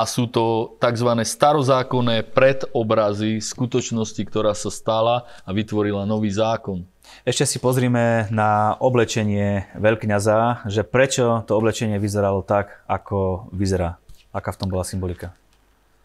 a 0.00 0.08
sú 0.08 0.24
to 0.24 0.76
tzv. 0.80 1.12
starozákonné 1.20 2.24
predobrazy 2.32 3.44
skutočnosti, 3.44 4.24
ktorá 4.24 4.56
sa 4.56 4.72
stala 4.72 5.28
a 5.44 5.52
vytvorila 5.52 6.08
nový 6.08 6.32
zákon. 6.32 6.88
Ešte 7.28 7.44
si 7.44 7.58
pozrime 7.60 8.24
na 8.32 8.80
oblečenie 8.80 9.68
veľkňaza, 9.76 10.64
že 10.72 10.88
prečo 10.88 11.44
to 11.44 11.52
oblečenie 11.52 12.00
vyzeralo 12.00 12.40
tak, 12.40 12.80
ako 12.88 13.50
vyzerá. 13.52 14.00
Aká 14.32 14.56
v 14.56 14.60
tom 14.64 14.72
bola 14.72 14.88
symbolika? 14.88 15.36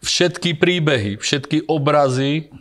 Všetky 0.04 0.60
príbehy, 0.60 1.16
všetky 1.16 1.64
obrazy 1.64 2.52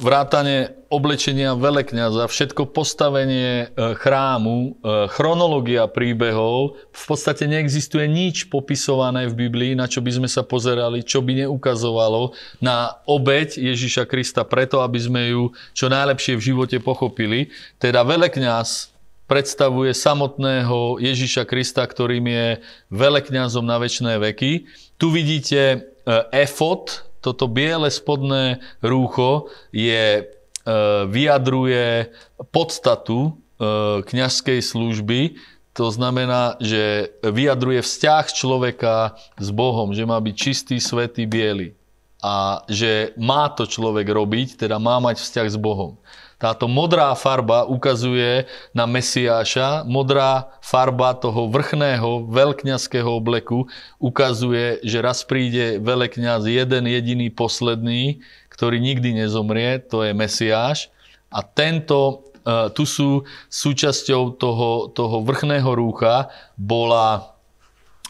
vrátane 0.00 0.72
oblečenia 0.88 1.56
velekňaza, 1.56 2.28
všetko 2.28 2.70
postavenie 2.70 3.66
e, 3.66 3.96
chrámu, 3.96 4.56
e, 4.56 5.10
chronológia 5.10 5.88
príbehov, 5.88 6.78
v 6.92 7.04
podstate 7.08 7.48
neexistuje 7.48 8.06
nič 8.06 8.46
popisované 8.52 9.26
v 9.26 9.48
Biblii, 9.48 9.72
na 9.72 9.88
čo 9.88 10.04
by 10.04 10.22
sme 10.22 10.28
sa 10.28 10.46
pozerali, 10.46 11.02
čo 11.02 11.24
by 11.24 11.44
neukazovalo 11.44 12.36
na 12.60 12.94
obeď 13.08 13.58
Ježiša 13.58 14.06
Krista 14.06 14.44
preto, 14.44 14.84
aby 14.84 15.00
sme 15.00 15.22
ju 15.32 15.42
čo 15.72 15.90
najlepšie 15.90 16.38
v 16.38 16.46
živote 16.52 16.76
pochopili. 16.78 17.50
Teda 17.80 18.04
velekňaz 18.06 18.92
predstavuje 19.26 19.96
samotného 19.96 21.00
Ježiša 21.00 21.48
Krista, 21.48 21.88
ktorým 21.88 22.28
je 22.28 22.48
velekňazom 22.92 23.64
na 23.64 23.80
väčšie 23.80 24.20
veky. 24.20 24.52
Tu 25.00 25.06
vidíte 25.08 25.60
e, 25.60 25.78
efot, 26.36 27.11
toto 27.22 27.46
biele 27.46 27.88
spodné 27.88 28.58
rúcho 28.82 29.48
je, 29.70 30.20
e, 30.20 30.24
vyjadruje 31.06 32.10
podstatu 32.50 33.30
e, 33.30 34.02
kňažskej 34.02 34.58
služby, 34.58 35.38
to 35.72 35.88
znamená, 35.88 36.60
že 36.60 37.16
vyjadruje 37.24 37.80
vzťah 37.80 38.24
človeka 38.28 39.16
s 39.40 39.48
Bohom, 39.48 39.96
že 39.96 40.04
má 40.04 40.20
byť 40.20 40.34
čistý, 40.36 40.76
svetý, 40.76 41.24
biely. 41.24 41.72
A 42.20 42.60
že 42.68 43.16
má 43.16 43.48
to 43.48 43.64
človek 43.64 44.04
robiť, 44.04 44.60
teda 44.60 44.76
má 44.76 45.00
mať 45.00 45.18
vzťah 45.24 45.48
s 45.48 45.58
Bohom. 45.58 45.96
Táto 46.42 46.66
modrá 46.66 47.14
farba 47.14 47.62
ukazuje 47.70 48.50
na 48.74 48.82
Mesiáša, 48.82 49.86
modrá 49.86 50.50
farba 50.58 51.14
toho 51.14 51.46
vrchného 51.46 52.26
veľkňazského 52.26 53.06
obleku 53.06 53.70
ukazuje, 54.02 54.82
že 54.82 54.98
raz 54.98 55.22
príde 55.22 55.78
veľkňaz 55.78 56.42
jeden 56.50 56.90
jediný 56.90 57.30
posledný, 57.30 58.18
ktorý 58.50 58.82
nikdy 58.82 59.22
nezomrie, 59.22 59.78
to 59.86 60.02
je 60.02 60.10
Mesiáš. 60.10 60.90
A 61.30 61.46
tento, 61.46 62.26
e, 62.42 62.74
tu 62.74 62.90
sú 62.90 63.22
súčasťou 63.46 64.34
toho, 64.34 64.90
toho 64.90 65.22
vrchného 65.22 65.70
rúcha 65.70 66.26
bola 66.58 67.22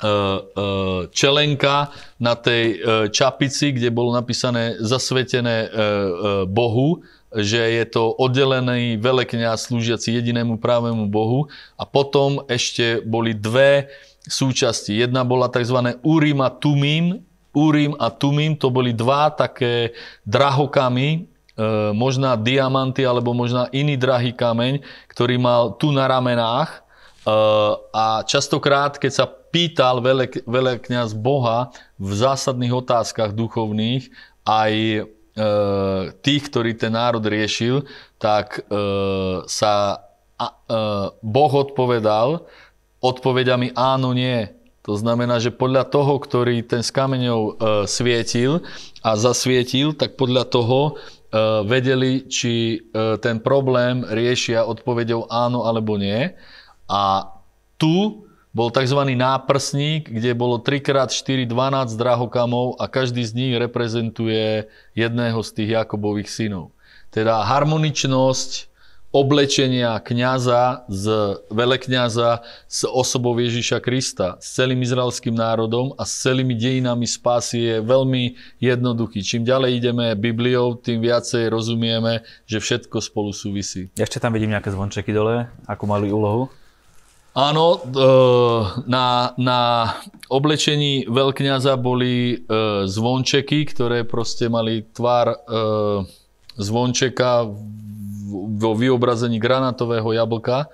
e, 0.00 0.08
e, 0.08 0.16
čelenka 1.12 1.92
na 2.16 2.32
tej 2.32 2.80
čapici, 3.12 3.76
kde 3.76 3.92
bolo 3.92 4.16
napísané 4.16 4.80
zasvetené 4.80 5.68
Bohu 6.48 7.04
že 7.40 7.60
je 7.60 7.84
to 7.88 8.12
oddelený 8.12 9.00
velekňaz 9.00 9.72
slúžiaci 9.72 10.12
jedinému 10.20 10.60
právému 10.60 11.08
Bohu 11.08 11.48
a 11.80 11.88
potom 11.88 12.44
ešte 12.48 13.00
boli 13.00 13.32
dve 13.32 13.88
súčasti. 14.28 15.00
Jedna 15.00 15.24
bola 15.24 15.48
tzv. 15.48 15.96
Urim 16.04 16.38
a 16.44 16.50
Tumim. 16.52 17.24
Urim 17.52 17.92
a 18.00 18.08
Tumim 18.08 18.56
to 18.56 18.72
boli 18.72 18.96
dva 18.96 19.28
také 19.28 19.92
drahokamy, 20.24 21.08
e, 21.12 21.20
možná 21.92 22.32
diamanty 22.36 23.04
alebo 23.04 23.36
možná 23.36 23.68
iný 23.76 23.96
drahý 24.00 24.32
kameň, 24.32 24.80
ktorý 25.12 25.36
mal 25.36 25.76
tu 25.76 25.92
na 25.92 26.08
ramenách 26.08 26.70
e, 26.72 26.80
a 27.92 28.24
častokrát, 28.24 28.96
keď 28.96 29.12
sa 29.12 29.26
pýtal 29.28 30.00
velek, 30.00 30.40
velekňaz 30.48 31.12
Boha 31.12 31.68
v 32.00 32.10
zásadných 32.16 32.72
otázkach 32.72 33.36
duchovných, 33.36 34.08
aj 34.48 35.04
tých, 36.20 36.42
ktorí 36.52 36.76
ten 36.76 36.92
národ 36.92 37.24
riešil, 37.24 37.88
tak 38.20 38.60
e, 38.60 38.76
sa 39.48 39.74
e, 40.36 40.48
Boh 41.24 41.52
odpovedal 41.52 42.44
odpovedami 43.00 43.72
áno, 43.72 44.12
nie. 44.12 44.46
To 44.86 44.94
znamená, 44.98 45.38
že 45.38 45.54
podľa 45.54 45.88
toho, 45.88 46.18
ktorý 46.18 46.62
ten 46.66 46.82
s 46.82 46.90
kameňou 46.90 47.54
svietil 47.86 48.66
a 49.02 49.14
zasvietil, 49.14 49.94
tak 49.94 50.18
podľa 50.18 50.46
toho 50.50 50.98
vedeli, 51.66 52.26
či 52.26 52.82
ten 53.22 53.38
problém 53.38 54.02
riešia 54.02 54.66
odpovedou 54.66 55.30
áno 55.30 55.70
alebo 55.70 55.94
nie. 55.98 56.34
A 56.90 57.30
tu 57.78 58.26
bol 58.52 58.68
tzv. 58.68 59.00
náprsník, 59.16 60.12
kde 60.12 60.36
bolo 60.36 60.60
3x4 60.60 61.48
12 61.48 61.96
drahokamov 61.96 62.76
a 62.76 62.84
každý 62.88 63.24
z 63.24 63.32
nich 63.32 63.52
reprezentuje 63.56 64.68
jedného 64.92 65.40
z 65.40 65.50
tých 65.56 65.70
Jakobových 65.82 66.28
synov. 66.28 66.76
Teda 67.08 67.44
harmoničnosť 67.44 68.72
oblečenia 69.12 70.00
kňaza 70.00 70.88
z 70.88 71.04
velekňaza 71.52 72.40
s 72.64 72.80
osobou 72.88 73.36
Ježiša 73.36 73.84
Krista, 73.84 74.40
s 74.40 74.56
celým 74.56 74.80
izraelským 74.80 75.36
národom 75.36 75.92
a 76.00 76.08
s 76.08 76.24
celými 76.24 76.56
dejinami 76.56 77.04
spásy 77.04 77.60
je 77.60 77.76
veľmi 77.84 78.40
jednoduchý. 78.56 79.20
Čím 79.20 79.44
ďalej 79.44 79.70
ideme 79.84 80.16
Bibliou, 80.16 80.80
tým 80.80 81.04
viacej 81.04 81.52
rozumieme, 81.52 82.24
že 82.48 82.64
všetko 82.64 83.04
spolu 83.04 83.36
súvisí. 83.36 83.92
Ešte 84.00 84.16
tam 84.16 84.32
vidím 84.32 84.56
nejaké 84.56 84.72
zvončeky 84.72 85.12
dole, 85.12 85.44
ako 85.68 85.84
mali 85.84 86.08
úlohu. 86.08 86.48
Áno, 87.32 87.80
e, 87.80 88.04
na, 88.84 89.32
na 89.40 89.60
oblečení 90.28 91.08
veľkňaza 91.08 91.80
boli 91.80 92.36
e, 92.36 92.84
zvončeky, 92.84 93.72
ktoré 93.72 94.04
proste 94.04 94.52
mali 94.52 94.84
tvar 94.92 95.32
e, 95.32 95.36
zvončeka 96.60 97.48
vo 98.60 98.72
vyobrazení 98.76 99.40
granatového 99.40 100.12
jablka 100.12 100.68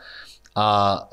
a 0.58 0.68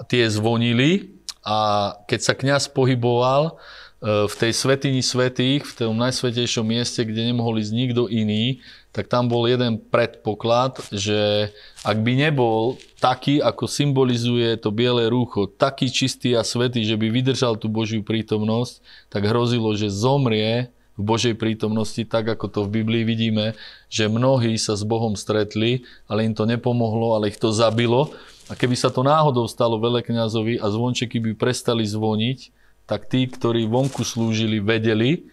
tie 0.09 0.25
zvonili. 0.33 1.13
A 1.45 1.93
keď 2.09 2.19
sa 2.25 2.33
kňaz 2.33 2.73
pohyboval 2.73 3.61
v 4.05 4.35
tej 4.37 4.53
svetini 4.53 5.01
svetých, 5.01 5.65
v 5.65 5.73
tom 5.73 5.97
najsvetejšom 5.97 6.61
mieste, 6.61 7.01
kde 7.01 7.33
nemohol 7.33 7.57
ísť 7.57 7.73
nikto 7.73 8.05
iný, 8.05 8.61
tak 8.93 9.09
tam 9.09 9.25
bol 9.25 9.49
jeden 9.49 9.81
predpoklad, 9.81 10.77
že 10.93 11.49
ak 11.81 11.97
by 12.05 12.13
nebol 12.29 12.77
taký, 13.01 13.41
ako 13.41 13.65
symbolizuje 13.65 14.61
to 14.61 14.69
biele 14.69 15.09
rúcho, 15.09 15.49
taký 15.49 15.89
čistý 15.89 16.37
a 16.37 16.45
svetý, 16.45 16.85
že 16.85 17.01
by 17.01 17.09
vydržal 17.09 17.57
tú 17.57 17.65
Božiu 17.65 18.05
prítomnosť, 18.05 18.85
tak 19.09 19.25
hrozilo, 19.25 19.73
že 19.73 19.89
zomrie 19.89 20.69
v 20.95 21.01
Božej 21.01 21.35
prítomnosti, 21.35 22.05
tak 22.05 22.29
ako 22.29 22.45
to 22.47 22.59
v 22.69 22.79
Biblii 22.79 23.03
vidíme, 23.03 23.57
že 23.89 24.05
mnohí 24.05 24.55
sa 24.61 24.77
s 24.77 24.85
Bohom 24.85 25.17
stretli, 25.17 25.83
ale 26.05 26.29
im 26.29 26.37
to 26.37 26.45
nepomohlo, 26.45 27.17
ale 27.17 27.33
ich 27.33 27.41
to 27.41 27.51
zabilo. 27.51 28.13
A 28.47 28.53
keby 28.53 28.77
sa 28.77 28.93
to 28.93 29.01
náhodou 29.01 29.49
stalo 29.49 29.81
veľkňazovi 29.81 30.61
a 30.61 30.69
zvončeky 30.69 31.17
by 31.19 31.31
prestali 31.33 31.83
zvoniť, 31.83 32.53
tak 32.85 33.09
tí, 33.09 33.25
ktorí 33.25 33.65
vonku 33.65 34.05
slúžili, 34.05 34.61
vedeli, 34.61 35.29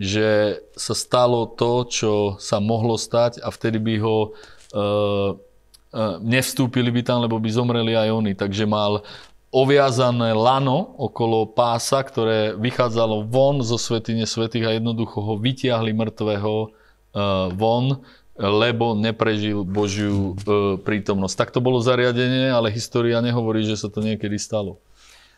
že 0.00 0.58
sa 0.74 0.94
stalo 0.96 1.44
to, 1.44 1.84
čo 1.86 2.12
sa 2.40 2.56
mohlo 2.58 2.96
stať 2.96 3.44
a 3.44 3.52
vtedy 3.52 3.76
by 3.76 3.94
ho 4.00 4.16
e, 4.24 4.28
e, 4.32 4.82
nevstúpili 6.24 6.88
by 6.88 7.02
tam, 7.04 7.20
lebo 7.20 7.36
by 7.36 7.50
zomreli 7.52 7.92
aj 7.92 8.08
oni. 8.08 8.32
Takže 8.32 8.64
mal 8.64 9.04
oviazané 9.52 10.32
lano 10.32 10.94
okolo 10.96 11.44
pása, 11.52 12.00
ktoré 12.00 12.54
vychádzalo 12.56 13.26
von 13.28 13.60
zo 13.60 13.76
svetine 13.76 14.24
svetých 14.24 14.66
a 14.66 14.74
jednoducho 14.78 15.20
ho 15.20 15.34
vytiahli 15.36 15.92
mŕtvého 15.92 16.54
e, 16.64 16.68
von, 17.54 18.00
lebo 18.40 18.96
neprežil 18.96 19.68
Božiu 19.68 20.32
e, 20.32 20.80
prítomnosť. 20.80 21.34
Tak 21.36 21.50
to 21.52 21.60
bolo 21.60 21.84
zariadenie, 21.84 22.48
ale 22.48 22.72
história 22.72 23.20
nehovorí, 23.20 23.68
že 23.68 23.76
sa 23.76 23.92
to 23.92 24.00
niekedy 24.00 24.40
stalo. 24.40 24.80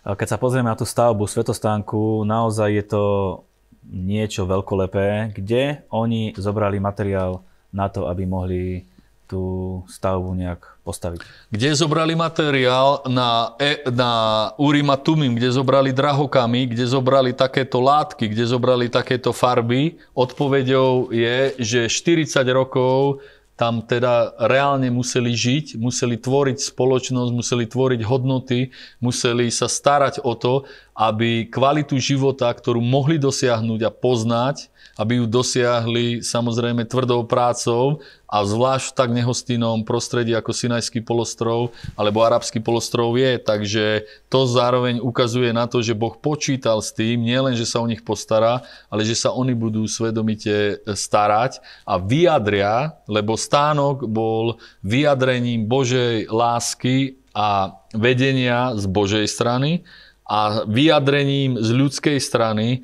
Keď 0.02 0.28
sa 0.28 0.38
pozrieme 0.38 0.66
na 0.66 0.78
tú 0.78 0.82
stavbu 0.82 1.30
svetostánku, 1.30 2.26
naozaj 2.26 2.68
je 2.74 2.84
to 2.90 3.04
niečo 3.86 4.46
veľkolepé, 4.50 5.30
kde 5.30 5.86
oni 5.94 6.34
zobrali 6.34 6.82
materiál 6.82 7.46
na 7.70 7.86
to, 7.86 8.10
aby 8.10 8.26
mohli 8.26 8.82
tú 9.30 9.80
stavbu 9.88 10.36
nejak 10.36 10.60
postaviť. 10.84 11.24
Kde 11.48 11.72
zobrali 11.72 12.12
materiál 12.12 13.00
na, 13.08 13.56
e, 13.56 13.80
na 13.88 14.12
Urima 14.60 15.00
Tumim, 15.00 15.32
kde 15.32 15.48
zobrali 15.48 15.88
drahokamy, 15.94 16.68
kde 16.68 16.84
zobrali 16.84 17.32
takéto 17.32 17.80
látky, 17.80 18.28
kde 18.28 18.44
zobrali 18.44 18.92
takéto 18.92 19.32
farby. 19.32 19.96
Odpovedou 20.12 21.08
je, 21.08 21.56
že 21.56 21.80
40 21.88 22.44
rokov 22.52 23.24
tam 23.62 23.78
teda 23.78 24.34
reálne 24.50 24.90
museli 24.90 25.30
žiť, 25.30 25.78
museli 25.78 26.18
tvoriť 26.18 26.58
spoločnosť, 26.74 27.30
museli 27.30 27.70
tvoriť 27.70 28.02
hodnoty, 28.02 28.74
museli 28.98 29.54
sa 29.54 29.70
starať 29.70 30.26
o 30.26 30.34
to, 30.34 30.66
aby 30.98 31.46
kvalitu 31.46 31.94
života, 32.02 32.50
ktorú 32.50 32.82
mohli 32.82 33.22
dosiahnuť 33.22 33.80
a 33.86 33.94
poznať, 33.94 34.66
aby 35.02 35.18
ju 35.18 35.26
dosiahli 35.26 36.22
samozrejme 36.22 36.86
tvrdou 36.86 37.26
prácou 37.26 37.98
a 38.30 38.46
zvlášť 38.46 38.94
v 38.94 38.96
tak 38.96 39.10
nehostinnom 39.10 39.82
prostredí 39.82 40.30
ako 40.30 40.54
Sinajský 40.54 41.02
polostrov 41.02 41.74
alebo 41.98 42.22
Arabský 42.22 42.62
polostrov 42.62 43.18
je. 43.18 43.34
Takže 43.42 44.06
to 44.30 44.46
zároveň 44.46 45.02
ukazuje 45.02 45.50
na 45.50 45.66
to, 45.66 45.82
že 45.82 45.98
Boh 45.98 46.14
počítal 46.14 46.78
s 46.78 46.94
tým, 46.94 47.26
nielen, 47.26 47.58
že 47.58 47.66
sa 47.66 47.82
o 47.82 47.90
nich 47.90 48.06
postará, 48.06 48.62
ale 48.86 49.02
že 49.02 49.18
sa 49.18 49.34
oni 49.34 49.58
budú 49.58 49.90
svedomite 49.90 50.78
starať 50.86 51.58
a 51.82 51.98
vyjadria, 51.98 52.94
lebo 53.10 53.34
stánok 53.34 54.06
bol 54.06 54.62
vyjadrením 54.86 55.66
Božej 55.66 56.30
lásky 56.30 57.18
a 57.34 57.74
vedenia 57.90 58.76
z 58.78 58.84
Božej 58.86 59.26
strany 59.26 59.82
a 60.32 60.64
vyjadrením 60.64 61.60
z 61.60 61.76
ľudskej 61.76 62.16
strany 62.16 62.68
e, 62.72 62.78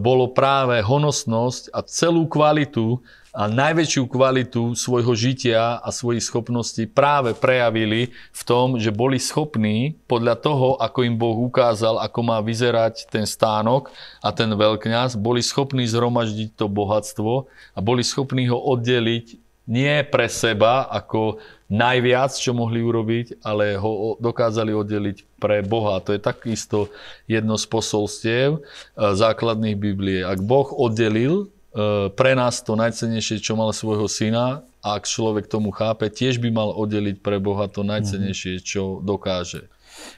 bolo 0.00 0.32
práve 0.32 0.80
honosnosť 0.80 1.68
a 1.76 1.84
celú 1.84 2.24
kvalitu 2.24 3.04
a 3.36 3.44
najväčšiu 3.44 4.08
kvalitu 4.08 4.72
svojho 4.72 5.12
žitia 5.12 5.84
a 5.84 5.88
svojich 5.92 6.24
schopností 6.24 6.88
práve 6.88 7.36
prejavili 7.36 8.16
v 8.32 8.42
tom, 8.48 8.80
že 8.80 8.88
boli 8.88 9.20
schopní 9.20 10.00
podľa 10.08 10.40
toho, 10.40 10.68
ako 10.80 11.04
im 11.04 11.20
Boh 11.20 11.36
ukázal, 11.36 12.00
ako 12.00 12.20
má 12.24 12.40
vyzerať 12.40 13.04
ten 13.12 13.28
stánok 13.28 13.92
a 14.24 14.32
ten 14.32 14.48
veľkňaz, 14.48 15.20
boli 15.20 15.44
schopní 15.44 15.84
zhromaždiť 15.84 16.56
to 16.56 16.72
bohatstvo 16.72 17.52
a 17.76 17.78
boli 17.84 18.00
schopní 18.00 18.48
ho 18.48 18.56
oddeliť 18.56 19.47
nie 19.68 20.00
pre 20.08 20.26
seba 20.32 20.88
ako 20.88 21.38
najviac, 21.68 22.32
čo 22.32 22.56
mohli 22.56 22.80
urobiť, 22.80 23.44
ale 23.44 23.76
ho 23.76 24.16
dokázali 24.16 24.72
oddeliť 24.72 25.36
pre 25.36 25.60
Boha. 25.60 26.00
To 26.00 26.16
je 26.16 26.20
takisto 26.20 26.88
jedno 27.28 27.60
z 27.60 27.68
posolstiev 27.68 28.50
e, 28.56 28.60
základných 28.96 29.76
Biblie. 29.76 30.24
Ak 30.24 30.40
Boh 30.40 30.72
oddelil 30.72 31.44
e, 31.44 32.08
pre 32.08 32.32
nás 32.32 32.64
to 32.64 32.72
najcennejšie, 32.72 33.44
čo 33.44 33.52
mal 33.52 33.76
svojho 33.76 34.08
syna, 34.08 34.64
a 34.78 34.96
ak 34.96 35.04
človek 35.04 35.50
tomu 35.50 35.74
chápe, 35.74 36.08
tiež 36.08 36.40
by 36.40 36.48
mal 36.48 36.70
oddeliť 36.72 37.20
pre 37.20 37.36
Boha 37.42 37.68
to 37.68 37.84
najcennejšie, 37.84 38.64
čo 38.64 39.04
dokáže. 39.04 39.68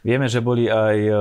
Vieme, 0.04 0.28
že 0.28 0.44
boli 0.44 0.68
aj 0.68 0.96
e, 1.08 1.12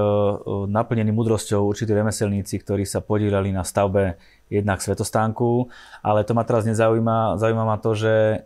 naplnení 0.68 1.10
mudrosťou 1.15 1.65
určití 1.65 1.96
remeselníci, 1.96 2.60
ktorí 2.60 2.84
sa 2.84 3.00
podielali 3.00 3.50
na 3.56 3.63
stavbe 3.63 4.20
jednak 4.50 4.82
svetostánku, 4.82 5.70
ale 6.02 6.26
to 6.26 6.34
ma 6.34 6.44
teraz 6.44 6.66
nezaujíma. 6.66 7.38
Zaujíma 7.38 7.64
ma 7.64 7.78
to, 7.78 7.94
že 7.94 8.44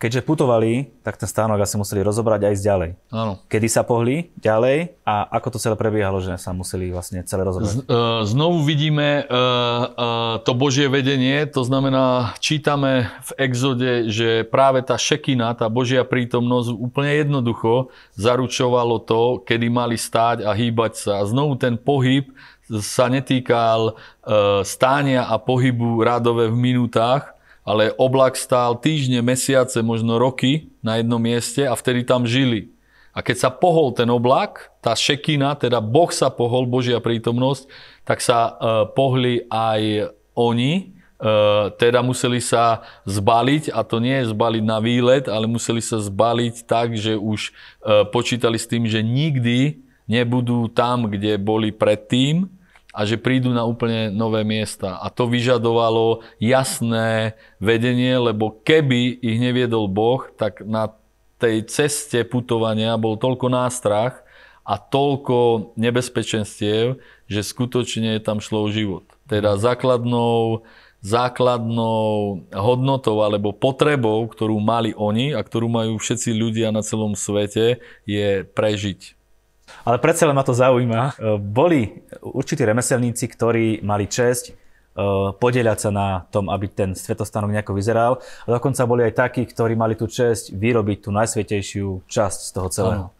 keďže 0.00 0.26
putovali, 0.26 0.90
tak 1.04 1.20
ten 1.20 1.28
stánok 1.28 1.62
asi 1.62 1.76
museli 1.78 2.00
rozobrať 2.02 2.40
aj 2.48 2.52
ísť 2.56 2.64
ďalej. 2.66 2.90
Áno. 3.14 3.32
Kedy 3.46 3.68
sa 3.68 3.86
pohli 3.86 4.32
ďalej 4.40 4.98
a 5.06 5.28
ako 5.38 5.54
to 5.54 5.58
celé 5.62 5.76
prebiehalo, 5.78 6.18
že 6.18 6.34
sa 6.40 6.50
museli 6.50 6.90
vlastne 6.90 7.22
celé 7.22 7.46
rozobrať? 7.46 7.84
E, 7.84 7.86
znovu 8.26 8.64
vidíme 8.66 9.22
e, 9.22 9.24
e, 9.28 9.36
to 10.42 10.52
Božie 10.56 10.88
vedenie, 10.90 11.46
to 11.46 11.62
znamená, 11.62 12.34
čítame 12.42 13.12
v 13.22 13.30
exode, 13.38 14.10
že 14.10 14.42
práve 14.48 14.82
tá 14.82 14.98
šekina, 14.98 15.54
tá 15.54 15.68
Božia 15.70 16.02
prítomnosť 16.02 16.72
úplne 16.74 17.12
jednoducho 17.22 17.92
zaručovalo 18.18 19.04
to, 19.04 19.46
kedy 19.46 19.68
mali 19.70 19.94
stáť 19.94 20.42
a 20.42 20.56
hýbať 20.56 20.92
sa. 20.96 21.12
A 21.22 21.28
znovu 21.28 21.54
ten 21.54 21.78
pohyb 21.78 22.26
sa 22.68 23.10
netýkal 23.10 23.98
stánia 24.62 25.26
a 25.26 25.36
pohybu 25.36 26.02
rádové 26.04 26.48
v 26.48 26.56
minútach, 26.56 27.34
ale 27.62 27.94
oblak 27.94 28.34
stál 28.34 28.74
týždne, 28.74 29.22
mesiace, 29.22 29.82
možno 29.86 30.18
roky 30.18 30.74
na 30.82 30.98
jednom 30.98 31.22
mieste 31.22 31.62
a 31.62 31.78
vtedy 31.78 32.02
tam 32.02 32.26
žili. 32.26 32.74
A 33.12 33.20
keď 33.20 33.36
sa 33.44 33.50
pohol 33.52 33.92
ten 33.92 34.08
oblak, 34.08 34.72
tá 34.80 34.96
šekina, 34.96 35.52
teda 35.54 35.84
Boh 35.84 36.08
sa 36.08 36.32
pohol, 36.32 36.64
Božia 36.64 36.96
prítomnosť, 36.98 37.68
tak 38.08 38.24
sa 38.24 38.38
uh, 38.50 38.88
pohli 38.88 39.44
aj 39.52 40.10
oni, 40.32 40.96
uh, 41.20 41.68
teda 41.76 42.00
museli 42.00 42.40
sa 42.40 42.82
zbaliť, 43.04 43.68
a 43.68 43.84
to 43.84 44.00
nie 44.00 44.24
je 44.24 44.32
zbaliť 44.32 44.64
na 44.64 44.80
výlet, 44.80 45.28
ale 45.28 45.44
museli 45.44 45.84
sa 45.84 46.00
zbaliť 46.00 46.64
tak, 46.64 46.96
že 46.96 47.14
už 47.14 47.52
počítali 48.10 48.56
s 48.56 48.66
tým, 48.66 48.88
že 48.88 49.04
nikdy 49.04 49.84
nebudú 50.10 50.70
tam, 50.72 51.10
kde 51.10 51.38
boli 51.38 51.70
predtým, 51.70 52.48
a 52.92 53.08
že 53.08 53.16
prídu 53.16 53.56
na 53.56 53.64
úplne 53.64 54.12
nové 54.12 54.44
miesta. 54.44 55.00
A 55.00 55.08
to 55.08 55.24
vyžadovalo 55.24 56.20
jasné 56.36 57.40
vedenie, 57.56 58.20
lebo 58.20 58.52
keby 58.52 59.16
ich 59.16 59.40
neviedol 59.40 59.88
Boh, 59.88 60.28
tak 60.36 60.60
na 60.60 60.92
tej 61.40 61.64
ceste 61.66 62.20
putovania 62.28 63.00
bol 63.00 63.16
toľko 63.16 63.48
nástrach 63.48 64.20
a 64.62 64.78
toľko 64.78 65.72
nebezpečenstiev, 65.74 67.00
že 67.26 67.40
skutočne 67.40 68.20
tam 68.20 68.38
šlo 68.38 68.68
o 68.68 68.70
život. 68.70 69.08
Teda 69.26 69.56
základnou, 69.56 70.62
základnou 71.00 72.44
hodnotou 72.52 73.24
alebo 73.24 73.56
potrebou, 73.56 74.28
ktorú 74.28 74.60
mali 74.60 74.92
oni 74.94 75.32
a 75.32 75.40
ktorú 75.40 75.66
majú 75.66 75.96
všetci 75.96 76.30
ľudia 76.36 76.68
na 76.70 76.84
celom 76.84 77.16
svete, 77.16 77.80
je 78.04 78.44
prežiť 78.46 79.21
ale 79.82 79.96
predsa 79.98 80.28
len 80.28 80.36
ma 80.36 80.44
to 80.46 80.54
zaujíma. 80.54 81.02
E, 81.02 81.12
boli 81.38 82.02
určití 82.22 82.62
remeselníci, 82.62 83.24
ktorí 83.26 83.66
mali 83.82 84.06
česť 84.06 84.44
e, 84.48 84.52
podieľať 85.34 85.78
sa 85.78 85.90
na 85.90 86.08
tom, 86.30 86.52
aby 86.52 86.70
ten 86.70 86.94
svetostánok 86.94 87.50
nejako 87.50 87.72
vyzeral. 87.74 88.12
A 88.46 88.48
dokonca 88.52 88.86
boli 88.86 89.06
aj 89.08 89.18
takí, 89.18 89.42
ktorí 89.46 89.74
mali 89.74 89.98
tú 89.98 90.06
česť 90.06 90.54
vyrobiť 90.54 90.98
tú 91.02 91.10
najsvetejšiu 91.10 92.06
časť 92.06 92.38
z 92.46 92.50
toho 92.54 92.68
celého. 92.70 93.04
Ano. 93.10 93.14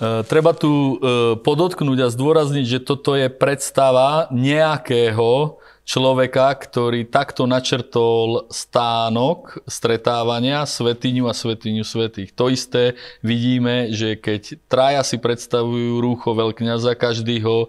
E, 0.00 0.24
treba 0.24 0.56
tu 0.56 0.98
podotknúť 1.44 1.98
a 2.06 2.12
zdôrazniť, 2.12 2.64
že 2.64 2.80
toto 2.80 3.14
je 3.14 3.28
predstava 3.28 4.32
nejakého 4.32 5.60
človeka, 5.84 6.48
ktorý 6.56 7.04
takto 7.12 7.44
načrtol 7.44 8.48
stánok 8.48 9.60
stretávania, 9.68 10.64
svetiňu 10.64 11.28
a 11.28 11.36
svetiňu 11.36 11.84
svetých. 11.84 12.32
To 12.32 12.48
isté 12.48 12.96
vidíme, 13.20 13.92
že 13.92 14.16
keď 14.16 14.64
traja 14.64 15.04
si 15.04 15.20
predstavujú 15.20 16.00
rúcho 16.00 16.32
veľkňaza, 16.32 16.96
každý 16.96 17.44
ho 17.44 17.68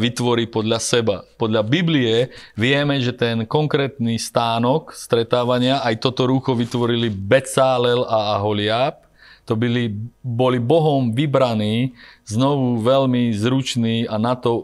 vytvorí 0.00 0.48
podľa 0.48 0.80
seba. 0.80 1.16
Podľa 1.36 1.62
Biblie 1.68 2.32
vieme, 2.56 2.98
že 3.04 3.12
ten 3.12 3.44
konkrétny 3.44 4.16
stánok 4.16 4.96
stretávania, 4.96 5.84
aj 5.84 6.00
toto 6.00 6.24
rúcho 6.24 6.56
vytvorili 6.56 7.12
Becálel 7.12 8.08
a 8.08 8.40
Aholiab, 8.40 9.11
to 9.52 9.60
byli, 9.60 9.92
boli 10.24 10.56
Bohom 10.56 11.12
vybraní, 11.12 11.92
znovu 12.24 12.80
veľmi 12.80 13.36
zruční 13.36 14.08
a 14.08 14.16
na 14.16 14.32
to 14.32 14.48
e, 14.56 14.62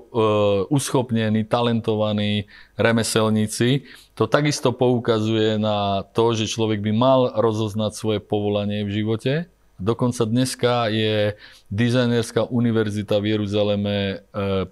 uschopnení, 0.72 1.44
talentovaní 1.44 2.48
remeselníci. 2.80 3.84
To 4.16 4.24
takisto 4.24 4.72
poukazuje 4.72 5.60
na 5.60 6.08
to, 6.16 6.32
že 6.32 6.48
človek 6.48 6.80
by 6.80 6.92
mal 6.96 7.20
rozoznať 7.36 7.92
svoje 7.92 8.20
povolanie 8.24 8.88
v 8.88 9.04
živote. 9.04 9.32
Dokonca 9.76 10.24
dneska 10.24 10.88
je 10.88 11.36
dizajnerská 11.68 12.48
univerzita 12.48 13.20
v 13.20 13.36
Jeruzaleme 13.36 13.96
e, 14.00 14.16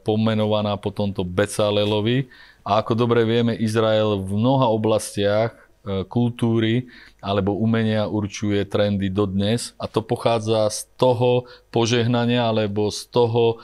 pomenovaná 0.00 0.80
po 0.80 0.96
tomto 0.96 1.28
Becalelovi. 1.28 2.32
A 2.64 2.80
ako 2.80 2.96
dobre 2.96 3.20
vieme, 3.28 3.52
Izrael 3.52 4.16
v 4.16 4.32
mnoha 4.32 4.72
oblastiach 4.72 5.65
kultúry 6.10 6.90
alebo 7.22 7.54
umenia 7.54 8.10
určuje 8.10 8.66
trendy 8.66 9.06
dodnes 9.06 9.72
a 9.78 9.86
to 9.86 10.02
pochádza 10.02 10.66
z 10.70 10.90
toho 10.98 11.46
požehnania 11.70 12.46
alebo 12.46 12.90
z 12.90 13.06
toho 13.08 13.44
e, 13.54 13.56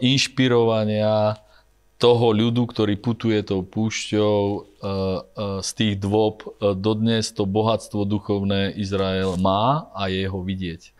inšpirovania 0.00 1.36
toho 1.94 2.36
ľudu, 2.36 2.68
ktorý 2.68 3.00
putuje 3.00 3.40
tou 3.46 3.64
púšťou 3.64 4.36
e, 4.40 4.58
z 5.64 5.70
tých 5.72 5.94
dôb. 6.00 6.44
Dodnes 6.60 7.32
to 7.32 7.48
bohatstvo 7.48 8.04
duchovné 8.04 8.74
Izrael 8.76 9.36
má 9.40 9.88
a 9.94 10.12
je 10.12 10.26
ho 10.28 10.40
vidieť. 10.42 10.92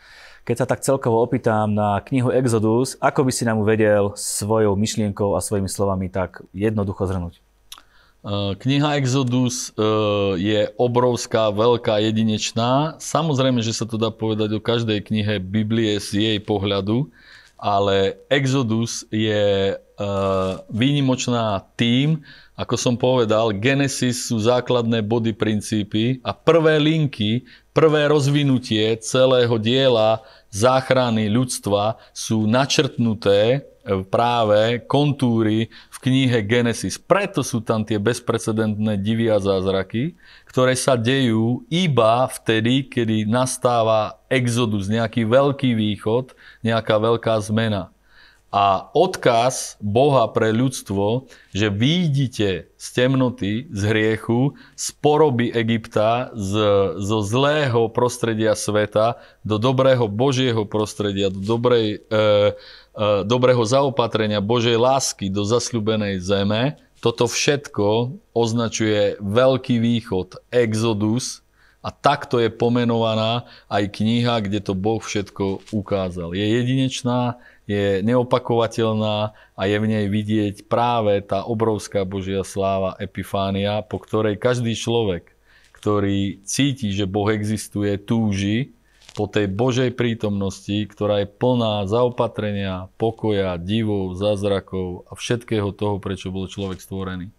Keď 0.45 0.57
sa 0.61 0.69
tak 0.69 0.85
celkovo 0.85 1.25
opýtam 1.25 1.73
na 1.73 2.05
knihu 2.05 2.29
Exodus, 2.29 3.01
ako 3.01 3.25
by 3.25 3.33
si 3.33 3.49
nám 3.49 3.65
vedel 3.65 4.13
svojou 4.13 4.77
myšlienkou 4.77 5.33
a 5.33 5.41
svojimi 5.41 5.73
slovami 5.73 6.13
tak 6.13 6.45
jednoducho 6.53 7.09
zhrnúť? 7.09 7.41
Eh, 8.25 8.57
kniha 8.57 8.97
Exodus 8.97 9.69
eh, 9.77 9.85
je 10.41 10.61
obrovská, 10.81 11.53
veľká, 11.53 12.01
jedinečná. 12.09 12.97
Samozrejme, 12.97 13.61
že 13.61 13.77
sa 13.77 13.85
to 13.85 14.01
dá 14.01 14.09
povedať 14.09 14.57
o 14.57 14.65
každej 14.65 15.05
knihe 15.05 15.37
Biblie 15.45 16.01
z 16.01 16.09
jej 16.33 16.39
pohľadu, 16.41 17.13
ale 17.61 18.17
Exodus 18.33 19.05
je 19.13 19.77
výnimočná 20.71 21.63
tým, 21.79 22.23
ako 22.55 22.75
som 22.79 22.95
povedal, 22.95 23.51
Genesis 23.55 24.31
sú 24.31 24.39
základné 24.39 25.03
body, 25.03 25.35
princípy 25.35 26.23
a 26.23 26.31
prvé 26.35 26.79
linky, 26.79 27.47
prvé 27.75 28.07
rozvinutie 28.07 28.95
celého 29.03 29.59
diela 29.59 30.23
záchrany 30.55 31.27
ľudstva 31.31 31.99
sú 32.15 32.47
načrtnuté 32.47 33.67
práve 34.09 34.81
kontúry 34.89 35.69
v 35.93 35.97
knihe 36.01 36.41
Genesis. 36.43 36.97
Preto 36.97 37.45
sú 37.45 37.61
tam 37.61 37.85
tie 37.85 38.01
bezprecedentné 38.01 38.97
divy 38.97 39.29
a 39.29 39.39
zázraky, 39.39 40.17
ktoré 40.49 40.75
sa 40.75 40.97
dejú 40.97 41.63
iba 41.69 42.25
vtedy, 42.31 42.89
kedy 42.89 43.29
nastáva 43.29 44.19
exodus, 44.33 44.91
nejaký 44.91 45.29
veľký 45.29 45.77
východ, 45.77 46.33
nejaká 46.65 46.97
veľká 46.99 47.39
zmena. 47.45 47.94
A 48.55 48.87
odkaz 48.95 49.75
Boha 49.83 50.31
pre 50.31 50.55
ľudstvo, 50.55 51.27
že 51.51 51.75
vidíte 51.75 52.71
z 52.79 52.87
temnoty, 52.95 53.67
z 53.67 53.83
hriechu, 53.91 54.55
z 54.79 54.95
poroby 55.03 55.51
Egypta, 55.51 56.31
z, 56.39 56.55
zo 57.03 57.19
zlého 57.27 57.91
prostredia 57.91 58.55
sveta 58.55 59.19
do 59.43 59.59
dobrého 59.59 60.07
Božieho 60.07 60.63
prostredia, 60.71 61.35
do 61.35 61.43
dobrej, 61.43 62.07
e, 62.07 62.15
e, 62.15 62.23
dobrého 63.27 63.67
zaopatrenia 63.67 64.39
Božej 64.39 64.79
lásky 64.79 65.35
do 65.35 65.43
zasľubenej 65.43 66.23
zeme, 66.23 66.79
toto 67.03 67.27
všetko 67.27 68.15
označuje 68.39 69.19
Veľký 69.19 69.83
východ, 69.83 70.39
Exodus, 70.55 71.43
a 71.85 71.93
takto 71.93 72.41
je 72.41 72.49
pomenovaná 72.49 73.45
aj 73.69 73.93
kniha, 74.01 74.41
kde 74.41 74.65
to 74.65 74.73
Boh 74.73 75.05
všetko 75.05 75.69
ukázal. 75.69 76.33
Je 76.33 76.41
jedinečná, 76.41 77.37
je 77.65 78.05
neopakovateľná 78.05 79.33
a 79.57 79.63
je 79.65 79.77
v 79.81 79.87
nej 79.89 80.07
vidieť 80.09 80.69
práve 80.69 81.25
tá 81.25 81.45
obrovská 81.49 82.05
Božia 82.05 82.45
sláva 82.45 82.97
Epifánia, 83.01 83.81
po 83.81 83.97
ktorej 84.01 84.37
každý 84.37 84.77
človek, 84.77 85.33
ktorý 85.73 86.45
cíti, 86.45 86.93
že 86.93 87.09
Boh 87.09 87.29
existuje, 87.33 87.97
túži 87.97 88.77
po 89.15 89.31
tej 89.31 89.47
Božej 89.47 89.95
prítomnosti, 89.95 90.91
ktorá 90.91 91.23
je 91.23 91.29
plná 91.31 91.87
zaopatrenia, 91.87 92.91
pokoja, 92.99 93.57
divov, 93.63 94.19
zázrakov 94.19 95.07
a 95.07 95.15
všetkého 95.15 95.71
toho, 95.71 96.03
prečo 96.03 96.35
bol 96.35 96.51
človek 96.51 96.83
stvorený. 96.83 97.31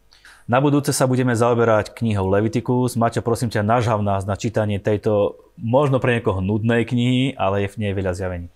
Na 0.46 0.62
budúce 0.62 0.94
sa 0.94 1.10
budeme 1.10 1.34
zaoberať 1.34 1.98
knihou 1.98 2.30
Leviticus. 2.30 2.94
Maťo, 2.94 3.26
prosím 3.26 3.50
ťa, 3.50 3.66
nažhav 3.66 4.00
nás 4.06 4.30
na 4.30 4.38
čítanie 4.38 4.78
tejto 4.78 5.42
možno 5.58 5.98
pre 5.98 6.22
niekoho 6.22 6.38
nudnej 6.38 6.86
knihy, 6.86 7.34
ale 7.34 7.66
je 7.66 7.74
v 7.74 7.80
nej 7.82 7.94
veľa 7.98 8.14
zjavení. 8.14 8.48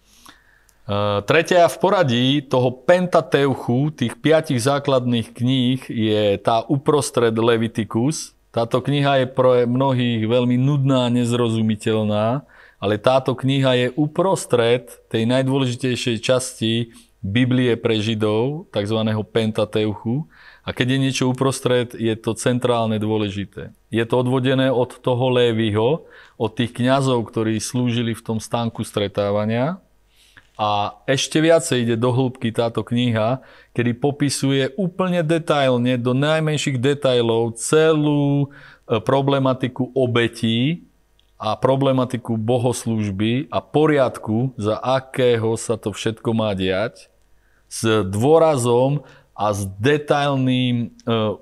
Uh, 0.89 1.21
tretia 1.21 1.69
v 1.69 1.77
poradí 1.77 2.41
toho 2.41 2.73
Pentateuchu, 2.73 3.93
tých 3.93 4.17
piatich 4.17 4.57
základných 4.57 5.37
kníh, 5.37 5.85
je 5.85 6.33
tá 6.41 6.65
uprostred 6.65 7.29
Leviticus. 7.37 8.33
Táto 8.49 8.81
kniha 8.81 9.21
je 9.21 9.27
pre 9.29 9.69
mnohých 9.69 10.25
veľmi 10.25 10.57
nudná, 10.57 11.13
nezrozumiteľná, 11.13 12.41
ale 12.81 12.97
táto 12.97 13.37
kniha 13.37 13.71
je 13.85 13.87
uprostred 13.93 14.89
tej 15.13 15.29
najdôležitejšej 15.29 16.17
časti 16.25 16.89
Biblie 17.21 17.77
pre 17.77 18.01
Židov, 18.01 18.73
tzv. 18.73 18.97
Pentateuchu. 19.29 20.25
A 20.65 20.73
keď 20.73 20.97
je 20.97 21.03
niečo 21.05 21.29
uprostred, 21.29 21.93
je 21.93 22.17
to 22.17 22.33
centrálne 22.33 22.97
dôležité. 22.97 23.77
Je 23.93 24.01
to 24.09 24.25
odvodené 24.25 24.73
od 24.73 24.97
toho 24.97 25.29
Lévyho, 25.29 26.09
od 26.41 26.51
tých 26.57 26.73
kňazov, 26.73 27.29
ktorí 27.29 27.61
slúžili 27.61 28.17
v 28.17 28.25
tom 28.25 28.41
stánku 28.41 28.81
stretávania. 28.81 29.77
A 30.59 30.99
ešte 31.07 31.39
viacej 31.39 31.87
ide 31.87 31.95
do 31.95 32.11
hĺbky 32.11 32.51
táto 32.51 32.83
kniha, 32.83 33.39
kedy 33.71 33.95
popisuje 33.95 34.75
úplne 34.75 35.23
detailne, 35.23 35.95
do 35.95 36.11
najmenších 36.11 36.75
detailov 36.75 37.55
celú 37.55 38.43
e, 38.43 38.47
problematiku 38.99 39.87
obetí 39.95 40.83
a 41.39 41.55
problematiku 41.55 42.35
bohoslúžby 42.35 43.47
a 43.47 43.63
poriadku, 43.63 44.51
za 44.59 44.75
akého 44.83 45.55
sa 45.55 45.79
to 45.79 45.95
všetko 45.95 46.35
má 46.35 46.51
diať, 46.51 47.07
s 47.71 48.03
dôrazom 48.11 49.07
a 49.31 49.55
s 49.55 49.63
detailným 49.79 50.75
e, 50.83 50.87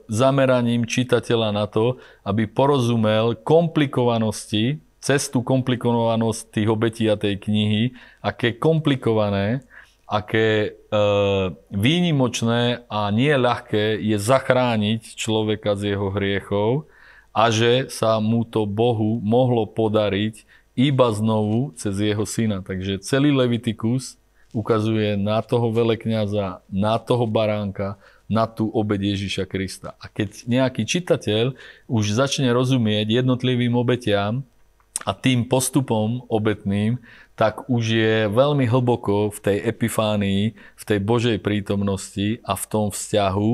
zameraním 0.06 0.86
čitateľa 0.86 1.50
na 1.58 1.66
to, 1.66 1.98
aby 2.22 2.46
porozumel 2.46 3.34
komplikovanosti, 3.34 4.78
cestu 5.08 5.40
komplikovanosť 5.40 6.52
tých 6.52 6.68
obetí 6.68 7.08
a 7.08 7.16
tej 7.16 7.40
knihy, 7.40 7.96
aké 8.20 8.60
komplikované, 8.60 9.64
aké 10.04 10.48
e, 10.68 10.70
výnimočné 11.72 12.84
a 12.92 13.08
nie 13.16 13.32
ľahké 13.32 14.04
je 14.04 14.18
zachrániť 14.20 15.16
človeka 15.16 15.80
z 15.80 15.96
jeho 15.96 16.12
hriechov 16.12 16.92
a 17.32 17.48
že 17.48 17.88
sa 17.88 18.20
mu 18.20 18.44
to 18.44 18.68
Bohu 18.68 19.24
mohlo 19.24 19.64
podariť 19.64 20.44
iba 20.76 21.08
znovu 21.16 21.72
cez 21.80 21.96
jeho 22.04 22.28
syna. 22.28 22.60
Takže 22.60 23.00
celý 23.00 23.32
Levitikus 23.32 24.20
ukazuje 24.52 25.16
na 25.16 25.40
toho 25.40 25.72
velekňaza, 25.72 26.64
na 26.68 26.96
toho 27.00 27.28
baránka, 27.28 27.96
na 28.28 28.44
tú 28.44 28.68
obed 28.76 29.00
Ježiša 29.00 29.48
Krista. 29.48 29.96
A 30.04 30.12
keď 30.12 30.44
nejaký 30.48 30.84
čitateľ 30.84 31.56
už 31.88 32.04
začne 32.12 32.52
rozumieť 32.52 33.24
jednotlivým 33.24 33.76
obetiam 33.76 34.44
a 35.06 35.12
tým 35.14 35.46
postupom 35.46 36.26
obetným, 36.32 36.98
tak 37.38 37.70
už 37.70 37.84
je 37.86 38.16
veľmi 38.34 38.66
hlboko 38.66 39.30
v 39.30 39.40
tej 39.40 39.58
epifánii, 39.70 40.58
v 40.58 40.84
tej 40.84 41.00
Božej 41.04 41.38
prítomnosti 41.38 42.42
a 42.42 42.58
v 42.58 42.66
tom 42.66 42.86
vzťahu 42.90 43.52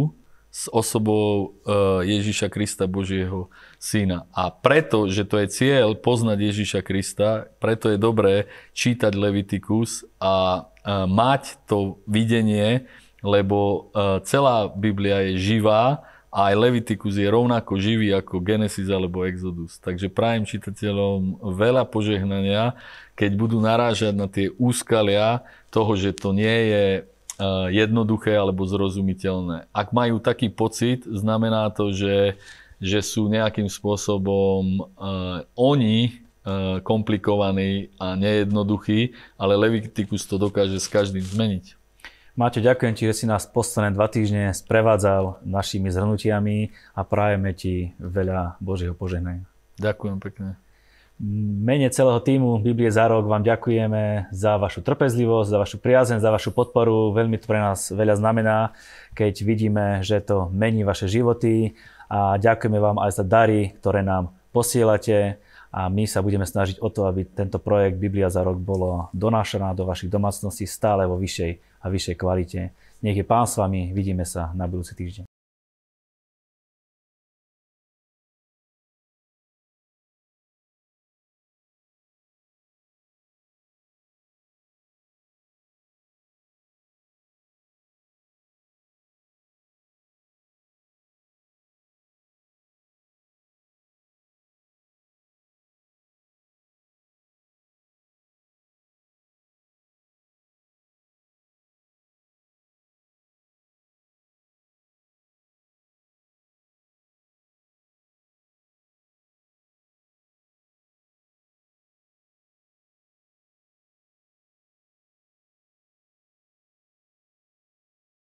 s 0.54 0.70
osobou 0.70 1.58
eh, 1.66 2.14
Ježiša 2.16 2.48
Krista, 2.48 2.86
Božieho 2.88 3.52
syna. 3.76 4.30
A 4.32 4.54
preto, 4.54 5.12
že 5.12 5.28
to 5.28 5.41
je 5.41 5.52
cieľ 5.52 5.98
poznať 6.00 6.38
Ježiša 6.39 6.82
Krista, 6.86 7.52
preto 7.60 7.91
je 7.91 8.00
dobré 8.00 8.48
čítať 8.72 9.12
Levitikus 9.18 10.08
a 10.22 10.68
mať 11.08 11.64
to 11.64 12.04
videnie, 12.12 12.91
lebo 13.24 13.88
celá 14.28 14.68
Biblia 14.68 15.32
je 15.32 15.39
živá 15.39 16.04
a 16.34 16.50
aj 16.50 16.56
Levitikus 16.58 17.14
je 17.14 17.30
rovnako 17.30 17.78
živý 17.78 18.10
ako 18.18 18.42
Genesis 18.42 18.90
alebo 18.90 19.22
Exodus. 19.22 19.78
Takže 19.78 20.10
prajem 20.10 20.50
čitateľom 20.50 21.46
veľa 21.54 21.86
požehnania, 21.86 22.74
keď 23.14 23.32
budú 23.38 23.62
narážať 23.62 24.18
na 24.18 24.26
tie 24.26 24.50
úskalia 24.58 25.46
toho, 25.70 25.94
že 25.94 26.10
to 26.10 26.34
nie 26.34 26.74
je 26.74 26.86
jednoduché 27.70 28.34
alebo 28.34 28.66
zrozumiteľné. 28.66 29.70
Ak 29.74 29.94
majú 29.94 30.22
taký 30.22 30.50
pocit, 30.50 31.06
znamená 31.06 31.70
to, 31.74 31.90
že, 31.94 32.38
že 32.78 33.02
sú 33.02 33.26
nejakým 33.30 33.66
spôsobom 33.70 34.86
uh, 34.86 35.42
oni 35.58 36.14
uh, 36.46 36.78
komplikovaní 36.86 37.90
a 37.98 38.14
nejednoduchí, 38.14 39.18
ale 39.38 39.58
Leviticus 39.58 40.30
to 40.30 40.38
dokáže 40.38 40.78
s 40.78 40.86
každým 40.86 41.26
zmeniť. 41.26 41.83
Maťo, 42.34 42.66
ďakujem 42.66 42.94
ti, 42.98 43.06
že 43.06 43.24
si 43.24 43.26
nás 43.30 43.46
posledné 43.46 43.94
dva 43.94 44.10
týždne 44.10 44.58
sprevádzal 44.58 45.46
našimi 45.46 45.94
zhrnutiami 45.94 46.74
a 46.98 47.02
prajeme 47.06 47.54
ti 47.54 47.94
veľa 48.02 48.58
Božieho 48.58 48.98
požehnania. 48.98 49.46
Ďakujem 49.78 50.18
pekne 50.18 50.58
mene 51.64 51.88
celého 51.94 52.20
týmu 52.20 52.60
Biblie 52.60 52.90
za 52.90 53.06
rok 53.08 53.30
vám 53.30 53.46
ďakujeme 53.46 54.34
za 54.34 54.58
vašu 54.58 54.82
trpezlivosť, 54.82 55.50
za 55.50 55.58
vašu 55.62 55.78
priazeň, 55.80 56.18
za 56.20 56.34
vašu 56.34 56.52
podporu. 56.52 57.14
Veľmi 57.14 57.38
to 57.38 57.46
pre 57.46 57.62
nás 57.62 57.94
veľa 57.94 58.18
znamená, 58.18 58.58
keď 59.14 59.34
vidíme, 59.46 59.86
že 60.02 60.20
to 60.20 60.50
mení 60.50 60.82
vaše 60.82 61.06
životy 61.06 61.78
a 62.10 62.36
ďakujeme 62.42 62.80
vám 62.82 62.98
aj 63.00 63.12
za 63.22 63.24
dary, 63.24 63.78
ktoré 63.80 64.02
nám 64.02 64.34
posielate 64.52 65.38
a 65.74 65.90
my 65.90 66.06
sa 66.06 66.22
budeme 66.22 66.46
snažiť 66.46 66.78
o 66.86 66.94
to, 66.94 67.10
aby 67.10 67.26
tento 67.26 67.58
projekt 67.58 67.98
Biblia 67.98 68.30
za 68.30 68.46
rok 68.46 68.62
bolo 68.62 69.10
donášaná 69.10 69.74
do 69.74 69.90
vašich 69.90 70.14
domácností 70.14 70.70
stále 70.70 71.10
vo 71.10 71.18
vyššej 71.18 71.82
a 71.82 71.86
vyššej 71.90 72.16
kvalite. 72.22 72.60
Nech 73.02 73.18
je 73.18 73.26
Pán 73.26 73.50
s 73.50 73.58
vami, 73.58 73.90
vidíme 73.90 74.22
sa 74.22 74.54
na 74.54 74.70
budúci 74.70 74.94
týždeň. 74.94 75.33